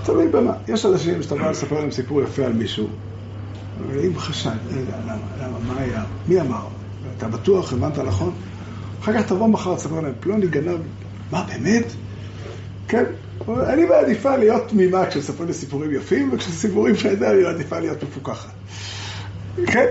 [0.03, 0.53] תלוי במה.
[0.67, 2.87] יש אנשים שאתה בא לספר להם סיפור יפה על מישהו,
[3.87, 6.67] ואם חשד, רגע, למה, למה, מה היה, מי אמר?
[7.17, 8.33] אתה בטוח, הבנת נכון?
[9.01, 10.79] אחר כך תבוא מחר, תספר להם, פלוני גנב,
[11.31, 11.85] מה, באמת?
[12.87, 13.03] כן,
[13.47, 18.51] אני מעדיפה להיות תמימה כשספרים לי סיפורים יפים, וכשסיפורים שאני אני מעדיפה להיות מפוקחת.
[19.67, 19.85] כן,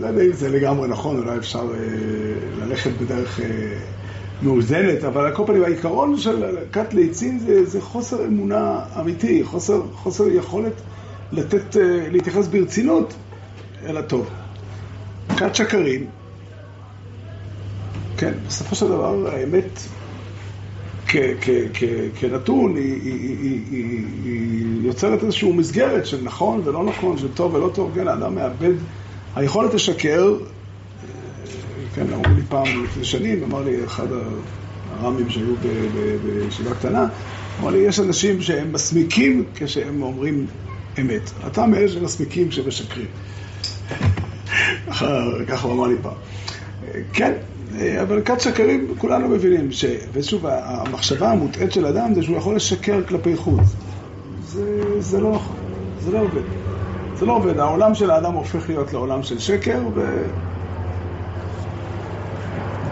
[0.00, 3.46] לא יודע אם זה לגמרי נכון, אולי אפשר אה, ללכת בדרך אה,
[4.42, 9.82] מאוזנת, אבל על כל פנים העיקרון של כת ליצין זה, זה חוסר אמונה אמיתי, חוסר,
[9.92, 10.72] חוסר יכולת
[11.32, 13.14] לתת, אה, להתייחס ברצינות
[13.86, 14.30] אל הטוב.
[15.36, 16.06] כת שקרים,
[18.16, 19.80] כן, בסופו של דבר האמת
[22.20, 27.54] כנתון היא, היא, היא, היא, היא יוצרת איזושהי מסגרת של נכון ולא נכון, של טוב
[27.54, 28.74] ולא טוב, כן, האדם מאבד,
[29.38, 30.34] היכולת לשקר,
[31.94, 34.06] כן, אמרו לי פעם לפני שנים, אמר לי אחד
[34.90, 35.54] הרמים שהיו
[36.24, 37.06] בישיבה קטנה,
[37.60, 40.46] אמר לי, יש אנשים שהם מסמיקים כשהם אומרים
[41.00, 41.30] אמת.
[41.46, 43.06] אתה מאלה שמסמיקים כשמשקרים.
[45.48, 46.16] ככה הוא אמר לי פעם.
[47.12, 47.32] כן,
[48.02, 49.84] אבל כת שקרים, כולנו מבינים ש...
[50.12, 53.62] ושוב, המחשבה המוטעית של אדם זה שהוא יכול לשקר כלפי חוץ.
[54.44, 55.56] זה, זה לא נכון,
[56.00, 56.57] זה לא עובד.
[57.18, 57.58] זה לא עובד.
[57.58, 60.22] העולם של האדם הופך להיות לעולם של שקר, ו...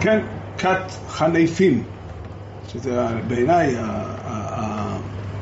[0.01, 0.21] כן,
[0.59, 1.83] כת חניפים,
[2.69, 3.77] שזה בעיניי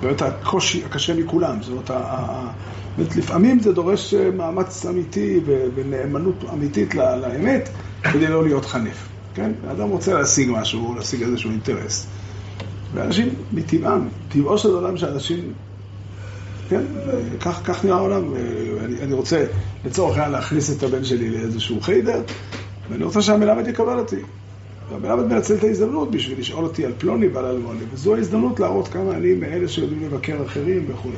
[0.01, 1.63] באמת הקושי הקשה מכולם.
[1.63, 5.41] זאת אומרת, לפעמים זה דורש מאמץ אמיתי
[5.75, 7.69] ונאמנות אמיתית לאמת
[8.03, 9.09] כדי לא להיות חנף.
[9.35, 9.53] כן?
[9.69, 12.07] האדם רוצה להשיג משהו, להשיג איזשהו אינטרס.
[12.95, 15.53] ואנשים מטבעם, טבעו של עולם שאנשים,
[16.69, 16.83] כן,
[17.41, 18.35] כך, כך נראה העולם.
[18.85, 19.45] אני, אני רוצה
[19.85, 22.23] לצורך העניין להכניס את הבן שלי לאיזשהו חיידר,
[22.91, 24.21] ואני רוצה שהמלמד יקבל אותי.
[24.91, 29.15] והמלמד מנצל את ההזדמנות בשביל לשאול אותי על פלוני ועל אלמוני, וזו ההזדמנות להראות כמה
[29.15, 31.11] אני מאלה שיודעים לבקר אחרים וכו'.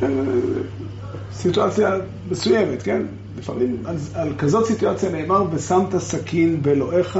[0.00, 0.10] כן,
[1.32, 1.96] סיטואציה
[2.30, 3.02] מסוימת, כן?
[3.38, 7.18] לפעמים על, על כזאת סיטואציה נאמר, ושמת סכין באלוהיך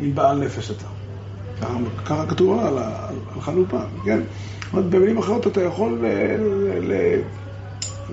[0.00, 0.86] עם בעל נפש אתה.
[2.04, 2.78] ככה כתוב על, על,
[3.34, 4.20] על חנופה, כן?
[4.76, 6.06] אומרת, במילים אחרות אתה יכול ל...
[6.92, 7.20] ל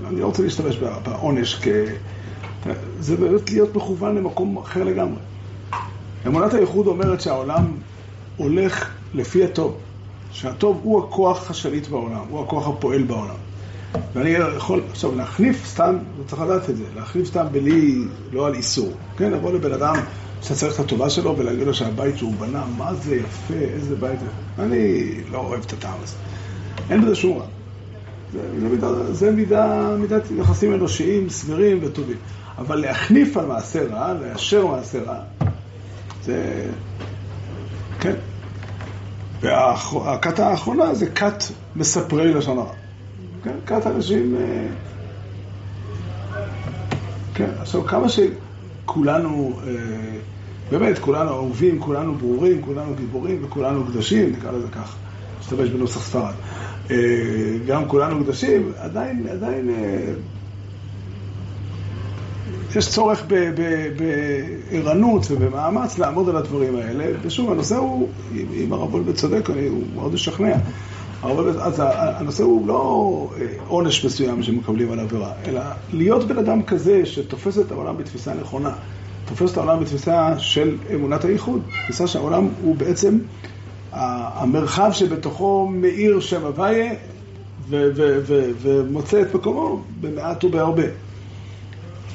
[0.08, 1.68] אני לא רוצה להשתמש בעונש כ...
[3.00, 5.20] זה באמת להיות מכוון למקום אחר לגמרי.
[6.28, 7.66] אמונת הייחוד אומרת שהעולם
[8.38, 9.78] הולך לפי הטוב,
[10.32, 13.36] שהטוב הוא הכוח השליט בעולם, הוא הכוח הפועל בעולם.
[14.16, 15.96] ואני יכול, עכשיו, להחליף סתם,
[16.28, 17.96] צריך לדעת את זה, להחליף סתם בלי,
[18.32, 19.32] לא על איסור, כן?
[19.32, 19.96] לבוא לבן אדם
[20.42, 24.20] שאתה צריך את הטובה שלו ולהגיד לו שהבית שהוא בנה, מה זה יפה, איזה בית.
[24.60, 26.16] אני לא אוהב את הטעם הזה.
[26.92, 27.46] אין בזה שום רע.
[28.34, 32.18] זה, זה, מידה, זה מידה, מידת יחסים אנושיים, סבירים וטובים.
[32.58, 35.20] אבל להחניף על מעשה רע, לאשר מעשה רע,
[36.24, 36.66] זה...
[38.00, 38.14] כן.
[39.42, 41.44] והכת האחרונה זה כת
[41.76, 42.74] מספרי לשון הרע.
[43.44, 44.36] כן, כת אנשים...
[44.40, 44.68] אה,
[47.34, 49.74] כן, עכשיו כמה שכולנו, אה,
[50.72, 54.96] באמת, כולנו אהובים, כולנו ברורים, כולנו גיבורים וכולנו קדושים, נקרא לזה כך,
[55.40, 56.34] נשתמש בנוסח ספרד.
[56.92, 56.96] אה,
[57.68, 59.70] גם כולנו קדושים, עדיין, עדיין
[62.76, 63.24] יש צורך
[64.70, 70.14] בערנות ובמאמץ לעמוד על הדברים האלה, ושוב, הנושא הוא, אם הרב וולבט צודק, הוא מאוד
[70.14, 70.56] משכנע.
[71.24, 75.62] אז הנושא הוא לא אה, עונש מסוים שמקבלים על עבירה, אלא
[75.94, 78.74] להיות בן אדם כזה שתופס את העולם בתפיסה נכונה,
[79.26, 83.18] תופס את העולם בתפיסה של אמונת הייחוד, תפיסה שהעולם הוא בעצם
[83.92, 86.94] המרחב שבתוכו מאיר שם הוויה
[88.62, 90.84] ומוצא את מקומו במעט ובהרבה.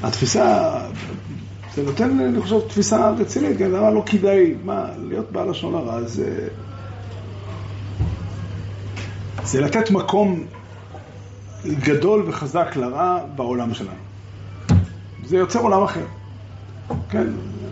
[0.02, 0.78] התפיסה,
[1.74, 6.02] זה נותן, אני חושב, תפיסה רצינית, כן, למה לא כדאי, מה, להיות בעל לשון הרע
[6.02, 6.48] זה...
[9.44, 10.44] זה לתת מקום
[11.66, 13.90] גדול וחזק לרע בעולם שלנו.
[15.24, 16.04] זה יוצר עולם אחר.
[17.10, 17.26] כן,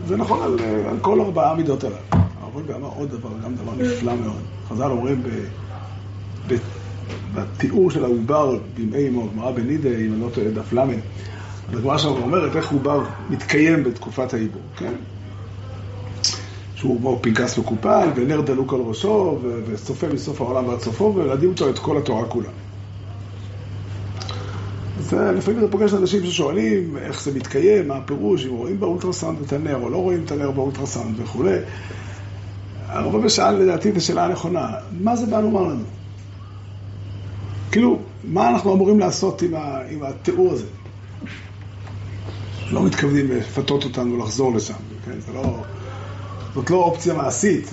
[0.07, 2.24] זה נכון על, על כל ארבעה המידות הללו.
[2.55, 4.43] אבל ואמר עוד דבר, גם דבר נפלא מאוד.
[4.69, 5.29] חז"ל אומרים ב,
[6.49, 6.57] ב,
[7.35, 10.79] בתיאור של העובר בימי אמו, גמרא בנידה, אם אני לא טועה, דף ל',
[11.73, 14.93] הגמרא שם אומרת איך עובר מתקיים בתקופת העיבור, כן?
[16.75, 21.71] שהוא כמו פנקס מקופל, ונר דלוק על ראשו, וצופה מסוף העולם ועד סופו, ולמדים אותו
[21.71, 22.49] את כל התורה כולה.
[24.99, 29.53] אז לפעמים אתה פוגש אנשים ששואלים איך זה מתקיים, מה הפירוש, אם רואים באולטרסאונד את
[29.53, 31.59] הנר או לא רואים את הנר באולטרסאונד וכולי.
[32.94, 35.85] הרבה שאל לדעתי את השאלה הנכונה, מה זה בא לומר לנו?
[37.72, 40.66] כאילו, מה אנחנו אמורים לעשות עם, ה, עם התיאור הזה?
[42.70, 45.20] לא מתכוונים לפתות אותנו לחזור לשם, כן?
[45.20, 45.62] זה לא...
[46.54, 47.70] זאת לא אופציה מעשית.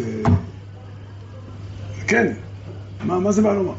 [2.07, 2.34] כן,
[3.03, 3.73] מה, מה זה בא לומר?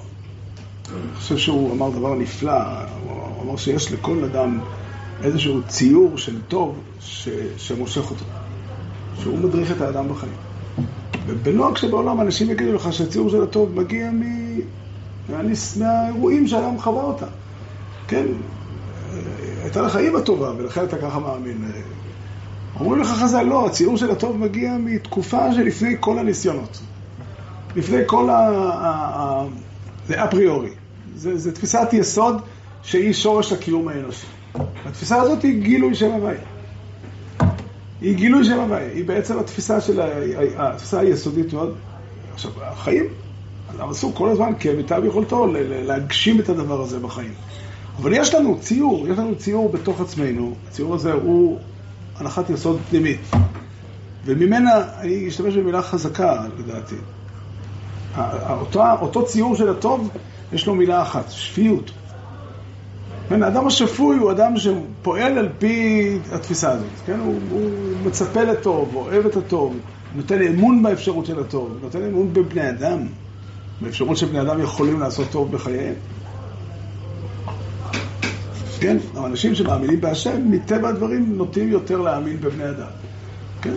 [0.91, 2.63] אני חושב שהוא אמר דבר נפלא,
[3.07, 4.61] הוא אמר שיש לכל אדם
[5.23, 8.25] איזשהו ציור של טוב ש, שמושך אותו,
[9.23, 10.52] שהוא מדריך את האדם בחיים.
[11.27, 14.23] ובנוהג שבעולם אנשים יגידו לך שהציור של הטוב מגיע מ...
[15.79, 17.27] מהאירועים שהאדם חווה אותם.
[18.09, 18.27] כן,
[19.63, 21.73] הייתה לך אימא טובה ולכן אתה ככה מאמין.
[22.81, 26.81] אומרים לך חז"ל, לא, הציור של הטוב מגיע מתקופה שלפני כל הניסיונות.
[27.77, 29.45] לפני כל ה...
[30.07, 30.71] זה אפריורי.
[31.17, 32.43] זה, תפיסת יסוד
[32.83, 34.27] שהיא שורש הקיום האנושי.
[34.87, 36.52] התפיסה הזאת היא גילוי שם הוויה.
[38.03, 38.89] היא גילוי שם הוויה.
[38.93, 40.07] היא בעצם התפיסה של ה...
[40.57, 41.75] התפיסה היסודית מאוד.
[42.35, 43.05] עכשיו, החיים,
[43.77, 47.33] אדם עסוק כל הזמן כמיטב יכולתו להגשים את הדבר הזה בחיים.
[47.99, 50.55] אבל יש לנו ציור, יש לנו ציור בתוך עצמנו.
[50.69, 51.59] הציור הזה הוא
[52.17, 53.21] הנחת יסוד פנימית.
[54.25, 56.97] וממנה, אני אשתמש במילה חזקה, לדעתי.
[58.51, 60.11] אותו, אותו ציור של הטוב,
[60.53, 61.91] יש לו מילה אחת, שפיות.
[63.33, 67.21] כן, האדם השפוי הוא אדם שפועל על פי התפיסה הזאת, כן?
[67.21, 69.77] הוא, הוא מצפה לטוב, אוהב את הטוב,
[70.15, 72.99] נותן אמון באפשרות של הטוב, נותן אמון בבני אדם,
[73.81, 75.95] באפשרות שבני אדם יכולים לעשות טוב בחייהם.
[78.81, 82.91] כן, האנשים שמאמינים בהשם, מטבע הדברים נוטים יותר להאמין בבני אדם.
[83.63, 83.75] כן,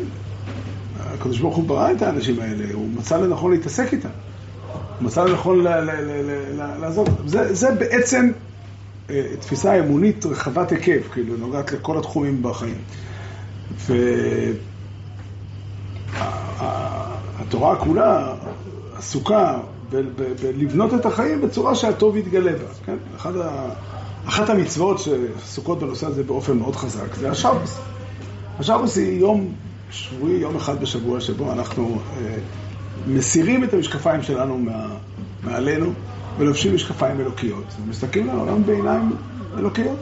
[1.00, 4.10] הקדוש ברוך הוא ברא את האנשים האלה, הוא מצא לנכון להתעסק איתם.
[5.00, 5.66] הוא מצא לנכון
[6.80, 7.08] לעזוב.
[7.26, 8.32] זה, זה בעצם
[9.40, 12.78] תפיסה אמונית רחבת היקף, כאילו, נוגעת לכל התחומים בחיים.
[17.40, 18.34] והתורה כולה
[18.98, 19.60] עסוקה
[20.42, 22.96] בלבנות את החיים בצורה שהטוב יתגלה בה, כן?
[23.18, 23.70] אחת, ה...
[24.26, 27.80] אחת המצוות שעסוקות בנושא הזה באופן מאוד חזק זה השבוס.
[28.60, 29.54] השבוס היא יום
[29.92, 32.38] שבועי, יום אחד בשבוע שבו אנחנו אה,
[33.08, 34.88] מסירים את המשקפיים שלנו מה,
[35.44, 35.94] מעלינו
[36.38, 37.76] ולובשים משקפיים אלוקיות.
[37.86, 39.12] ומסתכלים על העולם בעיניים
[39.58, 40.00] אלוקיות.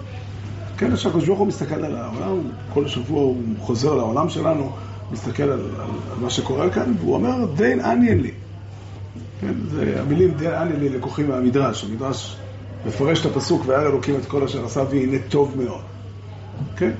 [0.77, 2.41] כן, עכשיו הקדוש ברוך הוא מסתכל על העולם,
[2.73, 4.71] כל שבוע הוא חוזר לעולם שלנו,
[5.11, 5.59] מסתכל על, על,
[6.11, 8.31] על מה שקורה כאן, והוא אומר, דיין עניין לי.
[9.41, 11.83] כן, זה המילים דיין עניין לי לקוחים מהמדרש.
[11.83, 12.37] המדרש
[12.85, 15.81] מפרש את הפסוק, והיה אלוקים את כל אשר עשה והנה טוב מאוד.
[16.77, 16.91] כן?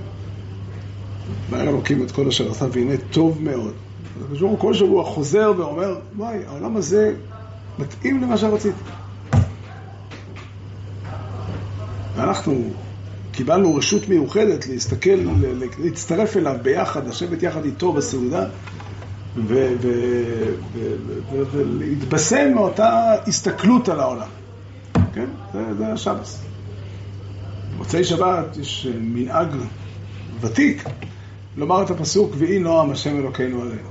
[1.50, 3.74] והיה אלוקים את כל אשר עשה והנה טוב מאוד.
[4.22, 7.13] הקדוש ברוך הוא כל שבוע חוזר ואומר, וואי, העולם הזה
[7.80, 8.80] מתאים למה שרציתי.
[12.24, 12.70] ואנחנו
[13.32, 15.20] קיבלנו רשות מיוחדת להסתכל,
[15.80, 18.46] להצטרף אליו ביחד, לשבת יחד איתו בסעודה
[21.54, 24.28] ולהתבשם מאותה הסתכלות על העולם.
[25.14, 25.26] כן?
[25.54, 26.42] זה, זה השבס.
[27.76, 29.48] במוצאי שבת יש מנהג
[30.42, 30.84] ותיק
[31.58, 33.90] לומר את הפסוק, ויהי נועם השם אלוקינו עלינו.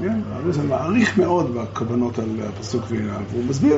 [0.00, 0.20] כן?
[0.50, 3.76] זה מעריך מאוד בכוונות על הפסוק ויהי נועם, והוא מסביר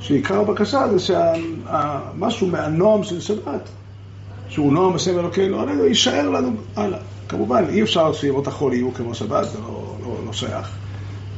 [0.00, 3.68] שעיקר הבקשה זה שמשהו מהנועם של שבת,
[4.48, 6.98] שהוא נועם השם אלוקינו עלינו, יישאר לנו הלאה.
[7.28, 10.76] כמובן, אי אפשר שימות החול יהיו כמו שבת, זה לא, לא, לא שייך.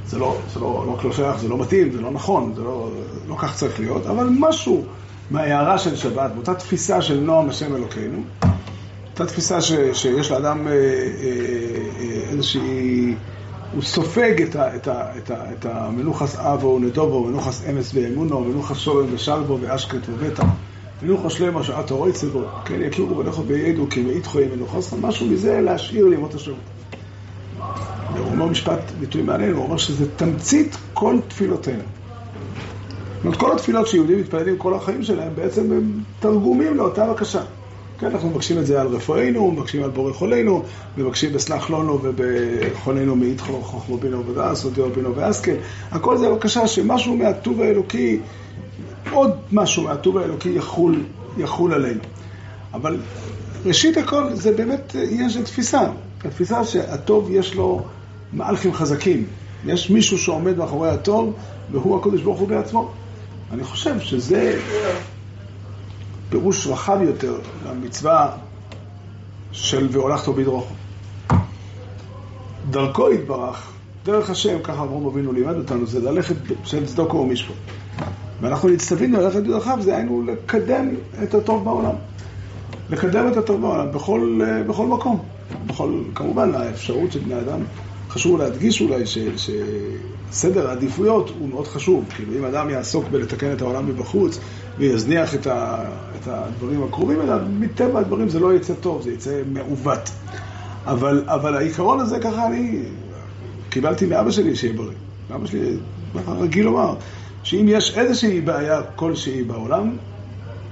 [0.06, 2.90] זה לא, זה לא, לא, לא שייך, זה לא מתאים, זה לא נכון, זה לא,
[3.28, 4.84] לא כך צריך להיות, אבל משהו
[5.30, 8.22] מההערה של שבת, באותה תפיסה של נועם השם אלוקינו,
[9.12, 10.76] אותה תפיסה ש, שיש לאדם אה, אה,
[12.00, 13.14] אה, איזושהי...
[13.74, 18.40] הוא סופג את, ה, את, ה, את, ה, את המנוחס אבו ונדובו, מנוחס אמס ואמונו,
[18.40, 20.44] מנוחס שולם ושלבו ואשקט ובטא,
[21.02, 23.42] מנוחס שלמה שעת הרויצה בו, כן, יכירו ולכו
[23.90, 26.58] כי מאית חויים מנוחס, משהו מזה להשאיר לימות השבוע.
[28.18, 31.82] הוא אומר משפט ביטוי מעניין, הוא אומר שזה תמצית כל תפילותינו.
[33.16, 37.42] זאת אומרת, כל התפילות שיהודים מתפללים כל החיים שלהם בעצם הם תרגומים לאותה בקשה.
[38.02, 40.62] כן, אנחנו מבקשים את זה על רפואינו, מבקשים על בורא חולנו,
[40.96, 45.54] מבקשים בסלח לנו ובחולנו מאית חוכמו בינו ודעס, ודיו בינו ואסקל.
[45.90, 48.20] הכל זה בקשה שמשהו מהטוב האלוקי,
[49.10, 51.02] עוד משהו מהטוב האלוקי יחול,
[51.38, 52.00] יחול עלינו.
[52.74, 53.00] אבל
[53.64, 55.82] ראשית הכל זה באמת עניין של תפיסה.
[56.24, 57.82] התפיסה שהטוב יש לו
[58.32, 59.24] מהלכים חזקים.
[59.66, 61.32] יש מישהו שעומד מאחורי הטוב,
[61.72, 62.90] והוא הקדוש ברוך הוא בעצמו.
[63.52, 64.58] אני חושב שזה
[66.32, 67.34] פירוש רחב יותר
[67.66, 68.30] למצווה
[69.52, 70.72] של והולכת בדרוך.
[72.70, 73.72] דרכו יתברך,
[74.04, 77.54] דרך השם, ככה אברהם אבינו לימד אותנו, זה ללכת של צדוקו ומשפט.
[78.40, 80.88] ואנחנו נצטווינו ללכת בדרכיו, זה היינו לקדם
[81.22, 81.94] את הטוב בעולם.
[82.90, 85.22] לקדם את הטוב בעולם בכל, בכל מקום.
[85.66, 87.60] בכל, כמובן, האפשרות של בני אדם
[88.12, 89.18] חשוב להדגיש אולי ש,
[90.30, 92.04] שסדר העדיפויות הוא מאוד חשוב.
[92.14, 94.38] כאילו, אם אדם יעסוק בלתקן את העולם מבחוץ
[94.78, 95.84] ויזניח את, ה,
[96.20, 100.10] את הדברים הקרובים אליו, מטבע הדברים זה לא יצא טוב, זה יצא מעוות.
[100.86, 102.82] אבל, אבל העיקרון הזה, ככה אני
[103.70, 104.96] קיבלתי מאבא שלי שיהיה בריא.
[105.34, 105.76] אבא שלי
[106.26, 106.94] רגיל לומר,
[107.42, 109.96] שאם יש איזושהי בעיה כלשהי בעולם,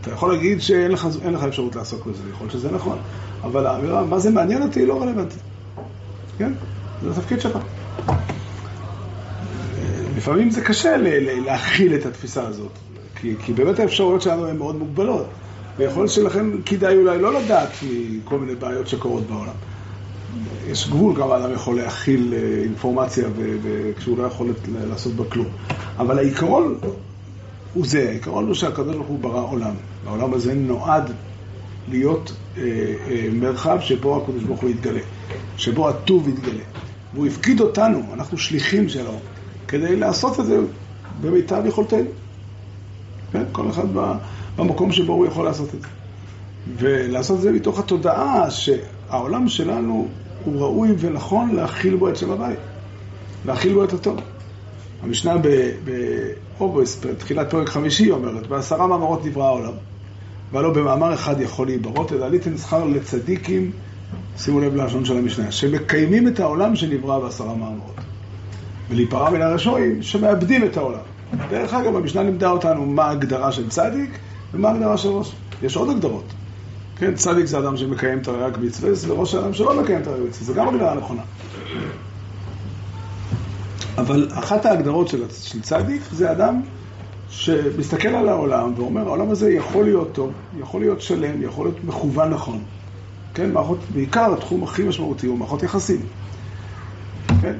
[0.01, 2.99] אתה יכול להגיד שאין לך, לך אפשרות לעסוק בזה, יכול להיות שזה נכון.
[3.43, 5.37] אבל האמירה, מה זה מעניין אותי, לא רלוונטי.
[6.39, 6.53] כן?
[7.03, 7.59] זה התפקיד שלך.
[10.17, 10.97] לפעמים זה קשה
[11.47, 12.73] להכיל את התפיסה הזאת,
[13.21, 15.27] כי, כי באמת האפשרויות שלנו הן מאוד מוגבלות,
[15.77, 19.55] ויכול להיות שלכם כדאי אולי לא לדעת מכל מיני בעיות שקורות בעולם.
[20.67, 23.29] יש גבול כמה אדם יכול להכיל אה, אינפורמציה
[23.63, 24.53] וכשהוא לא יכול
[24.89, 25.47] לעשות בה כלום.
[25.99, 26.79] אבל העיקרון
[27.75, 29.75] הוא זה, העיקרון הוא שהקדוש ברוך הוא ברא עולם.
[30.07, 31.13] העולם הזה נועד
[31.89, 35.01] להיות אה, אה, מרחב שבו הקדוש ברוך הוא יתגלה,
[35.57, 36.70] שבו הטוב יתגלה.
[37.15, 39.19] והוא הפקיד אותנו, אנחנו שליחים שלו,
[39.69, 40.59] כדי לעשות את זה
[41.21, 42.05] במיטב יכולתנו.
[43.33, 43.43] כן?
[43.53, 43.87] כל אחד
[44.57, 45.89] במקום שבו הוא יכול לעשות את זה.
[46.79, 50.09] ולעשות את זה מתוך התודעה שהעולם שלנו
[50.45, 52.59] הוא ראוי ונכון להכיל בו את שם הבית,
[53.47, 54.21] להכיל בו את הטוב.
[55.03, 55.35] המשנה
[56.59, 59.73] באוגוסט, בתחילת פרק חמישי, אומרת, בעשרה מאמרות נברא העולם,
[60.53, 63.71] והלא במאמר אחד יכול להיברות, אלא ליתן שכר לצדיקים,
[64.45, 67.95] שימו לב ללשון של המשנה, שמקיימים את העולם שנברא בעשרה מאמרות.
[68.91, 71.01] ולהיפרע מן הרשועים שמאבדים את העולם.
[71.51, 74.19] דרך אגב, המשנה לימדה אותנו מה ההגדרה של צדיק
[74.55, 75.33] ומה ההגדרה של ראש.
[75.63, 76.25] יש עוד הגדרות.
[76.97, 80.47] כן, צדיק זה אדם שמקיים את הרי"ג מצווה, וראש האדם שלא מקיים את הרי"ג מצווה,
[80.47, 81.23] זה גם הגדרה נכונה.
[83.99, 86.61] אבל אחת ההגדרות של, של צדיק זה אדם
[87.29, 92.31] שמסתכל על העולם ואומר, העולם הזה יכול להיות טוב, יכול להיות שלם, יכול להיות מכוון
[92.31, 92.63] נכון.
[93.41, 96.01] כן, מערכות, בעיקר התחום הכי משמעותי הוא מערכות יחסים.
[97.43, 97.55] כן,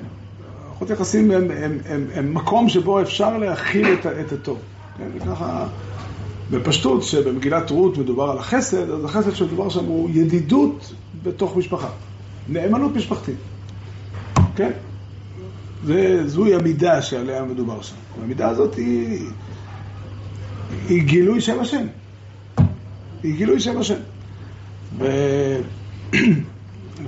[0.69, 4.59] מערכות יחסים הם, הם, הם, הם מקום שבו אפשר להכיל את, את הטוב.
[4.99, 5.67] כן, וככה,
[6.51, 11.89] בפשטות, שבמגילת רות מדובר על החסד, אז החסד שמדובר שם הוא ידידות בתוך משפחה.
[12.49, 13.39] נאמנות משפחתית.
[14.57, 14.71] כן?
[16.27, 17.97] זוהי המידה שעליה מדובר שם.
[18.21, 19.27] והמידה הזאת היא,
[20.89, 21.87] היא גילוי שם השם.
[23.23, 23.99] היא גילוי שם השם.
[24.99, 25.63] ואני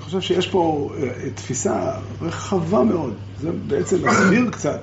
[0.05, 3.15] חושב שיש פה אה, תפיסה רחבה מאוד.
[3.41, 4.81] זה בעצם מסביר קצת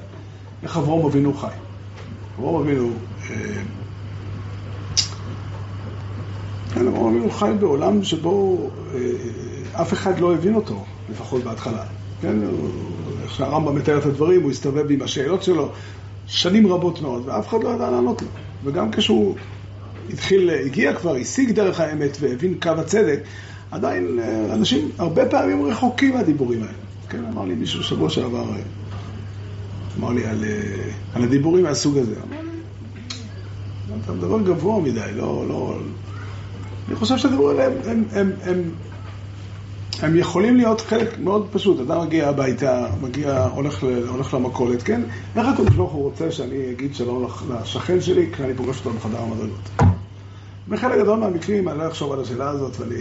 [0.63, 1.47] איך אברום אבינו חי.
[2.39, 2.89] אברום אבינו...
[3.29, 3.35] אה,
[6.73, 11.83] כן, אברום אבינו חי בעולם שבו אה, אף אחד לא הבין אותו, לפחות בהתחלה.
[12.21, 12.37] כן,
[13.23, 15.71] איך שהרמב"ם מתאר את הדברים, הוא הסתובב עם השאלות שלו
[16.27, 18.27] שנים רבות מאוד, ואף אחד לא ידע לענות לו.
[18.63, 19.35] וגם כשהוא
[20.13, 23.19] התחיל, הגיע כבר, השיג דרך האמת והבין קו הצדק,
[23.71, 26.73] עדיין אה, אנשים הרבה פעמים רחוקים מהדיבורים האלה.
[27.09, 28.61] כן, אמר לי מישהו שבוע שעבר, אה,
[29.99, 32.15] אמר לי על, אה, על הדיבורים מהסוג הזה.
[32.29, 35.77] אמר לי, אתה מדבר גבוה מדי, לא, לא...
[36.87, 38.71] אני חושב שהדיבורים האלה הם, הם, הם, הם
[40.01, 41.79] הם יכולים להיות חלק מאוד פשוט.
[41.79, 45.01] אדם מגיע הביתה, מגיע, הולך, הולך למכולת, כן?
[45.35, 49.98] איך הקדוש ברוך הוא רוצה שאני אגיד שלום לשכן שלי כשאני פוגש אותו בחדר המדרגות?
[50.69, 52.95] בחלק גדול מהמקרים אני לא אחשוב על השאלה הזאת ואני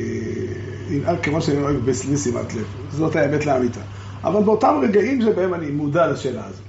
[0.99, 2.65] אנהג כמו שאני נוהג בשימת לב.
[2.91, 3.81] זאת האמת לאמיתה.
[4.25, 6.61] אבל באותם רגעים שבהם אני מודע לשאלה הזאת,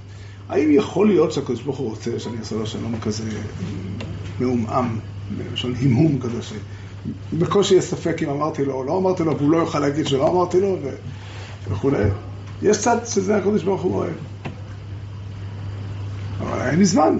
[0.48, 3.24] האם יכול להיות שהקדוש ברוך הוא רוצה שאני אעשה לו שלום כזה
[4.40, 4.98] מעומעם,
[5.36, 6.38] בלשון המהום כזה,
[7.38, 10.28] בקושי יש ספק אם אמרתי לו או לא אמרתי לו, והוא לא יוכל להגיד שלא
[10.28, 10.76] אמרתי לו
[11.70, 12.04] וכולי.
[12.62, 14.12] יש צד שזה הקודש ברוך הוא אוהב.
[16.40, 17.16] אבל אין לי זמן,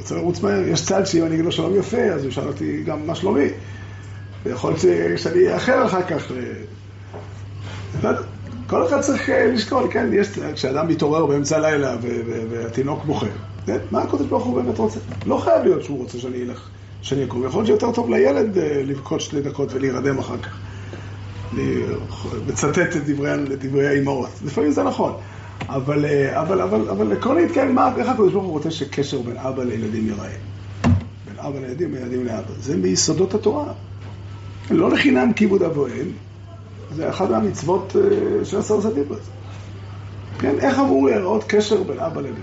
[0.00, 0.68] רוצה לרוץ מהר.
[0.68, 3.48] יש צד שאם אני אגיד לו שלום יפה, אז הוא ישאל אותי גם מה שלומי.
[4.44, 6.32] ויכול להיות שאני אאחר אחר כך.
[8.66, 11.96] כל אחד צריך אה, לשקול, כן, יש, כשאדם מתעורר באמצע הלילה
[12.50, 13.26] והתינוק בוכה,
[13.66, 14.98] כן, מה הקודש ברוך הוא באמת רוצה?
[15.26, 16.68] לא חייב להיות שהוא רוצה שאני אלך.
[17.02, 17.44] שאני אקום.
[17.44, 20.56] יכול להיות שיותר טוב לילד אה, לבכות שתי דקות ולהירדם אחר כך.
[22.48, 24.28] לצטט את דברי, דברי האימהות.
[24.44, 25.12] לפעמים זה נכון.
[25.68, 29.36] אבל, אה, אבל, אבל, אבל עקרונית, כן, מה, איך הקדוש ברוך הוא רוצה שקשר בין
[29.36, 30.30] אבא לילדים ייראה?
[31.26, 32.52] בין אבא לילדים וילדים לאבא.
[32.58, 33.72] זה מיסודות התורה.
[34.70, 36.06] לא לחינם כיבוד אב ואם,
[36.94, 39.20] זה אחת מהמצוות אה, של עשר סדיבות.
[40.38, 42.40] כן, איך אמור להיראות קשר בין אבא לבן?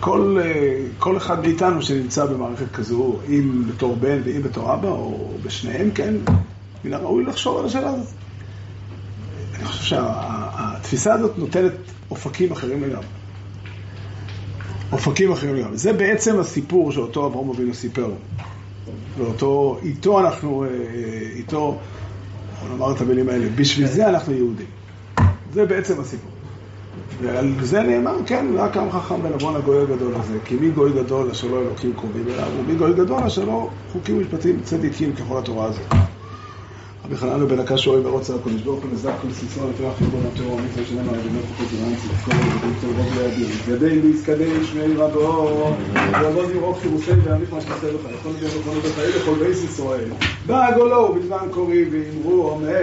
[0.00, 5.30] כל, אה, כל אחד מאיתנו שנמצא במערכת כזו, אם בתור בן ואם בתור אבא, או
[5.42, 6.14] בשניהם, כן,
[6.84, 8.14] מן הראוי לחשוב על השאלה הזאת.
[9.54, 9.96] אני חושב
[10.80, 11.72] שהתפיסה הזאת נותנת
[12.10, 13.06] אופקים אחרים לגמרי.
[14.92, 15.76] אופקים אחרים לגמרי.
[15.76, 18.10] זה בעצם הסיפור שאותו אברהם אבינו סיפר.
[19.18, 20.68] ואותו, איתו אנחנו, אה,
[21.36, 21.78] איתו,
[22.60, 24.66] בוא נאמר את המילים האלה, בשביל זה אנחנו יהודים.
[25.52, 26.30] זה בעצם הסיפור.
[27.22, 31.30] ועל זה נאמר, כן, רק עם חכם בנבון הגוי הגדול הזה, כי מי גוי גדול
[31.30, 35.66] אשר לא אלוקים קרובים אליו, ומי גוי גדול אשר לא חוקים משפטים צדיקים ככל התורה
[35.66, 36.09] הזאת.
[37.16, 40.84] חנן בן הקש אוהב מרוץ הקודש ברוך הוא נזק כל סיסון לפרח חיבור התורה ומצווה
[40.84, 43.46] שלנו על ידי חוקות זמן צדקו ובדין טובות לידים.
[43.54, 45.76] יתגדל ויזקדל שמי רבו
[46.12, 50.10] ועבוד ירוק חירושי וימיך מה שתעשה לך יכול להיות בכל בית בכל בייס ישראל.
[50.46, 52.78] בעגולו ובזמן קורי ואמרו אומר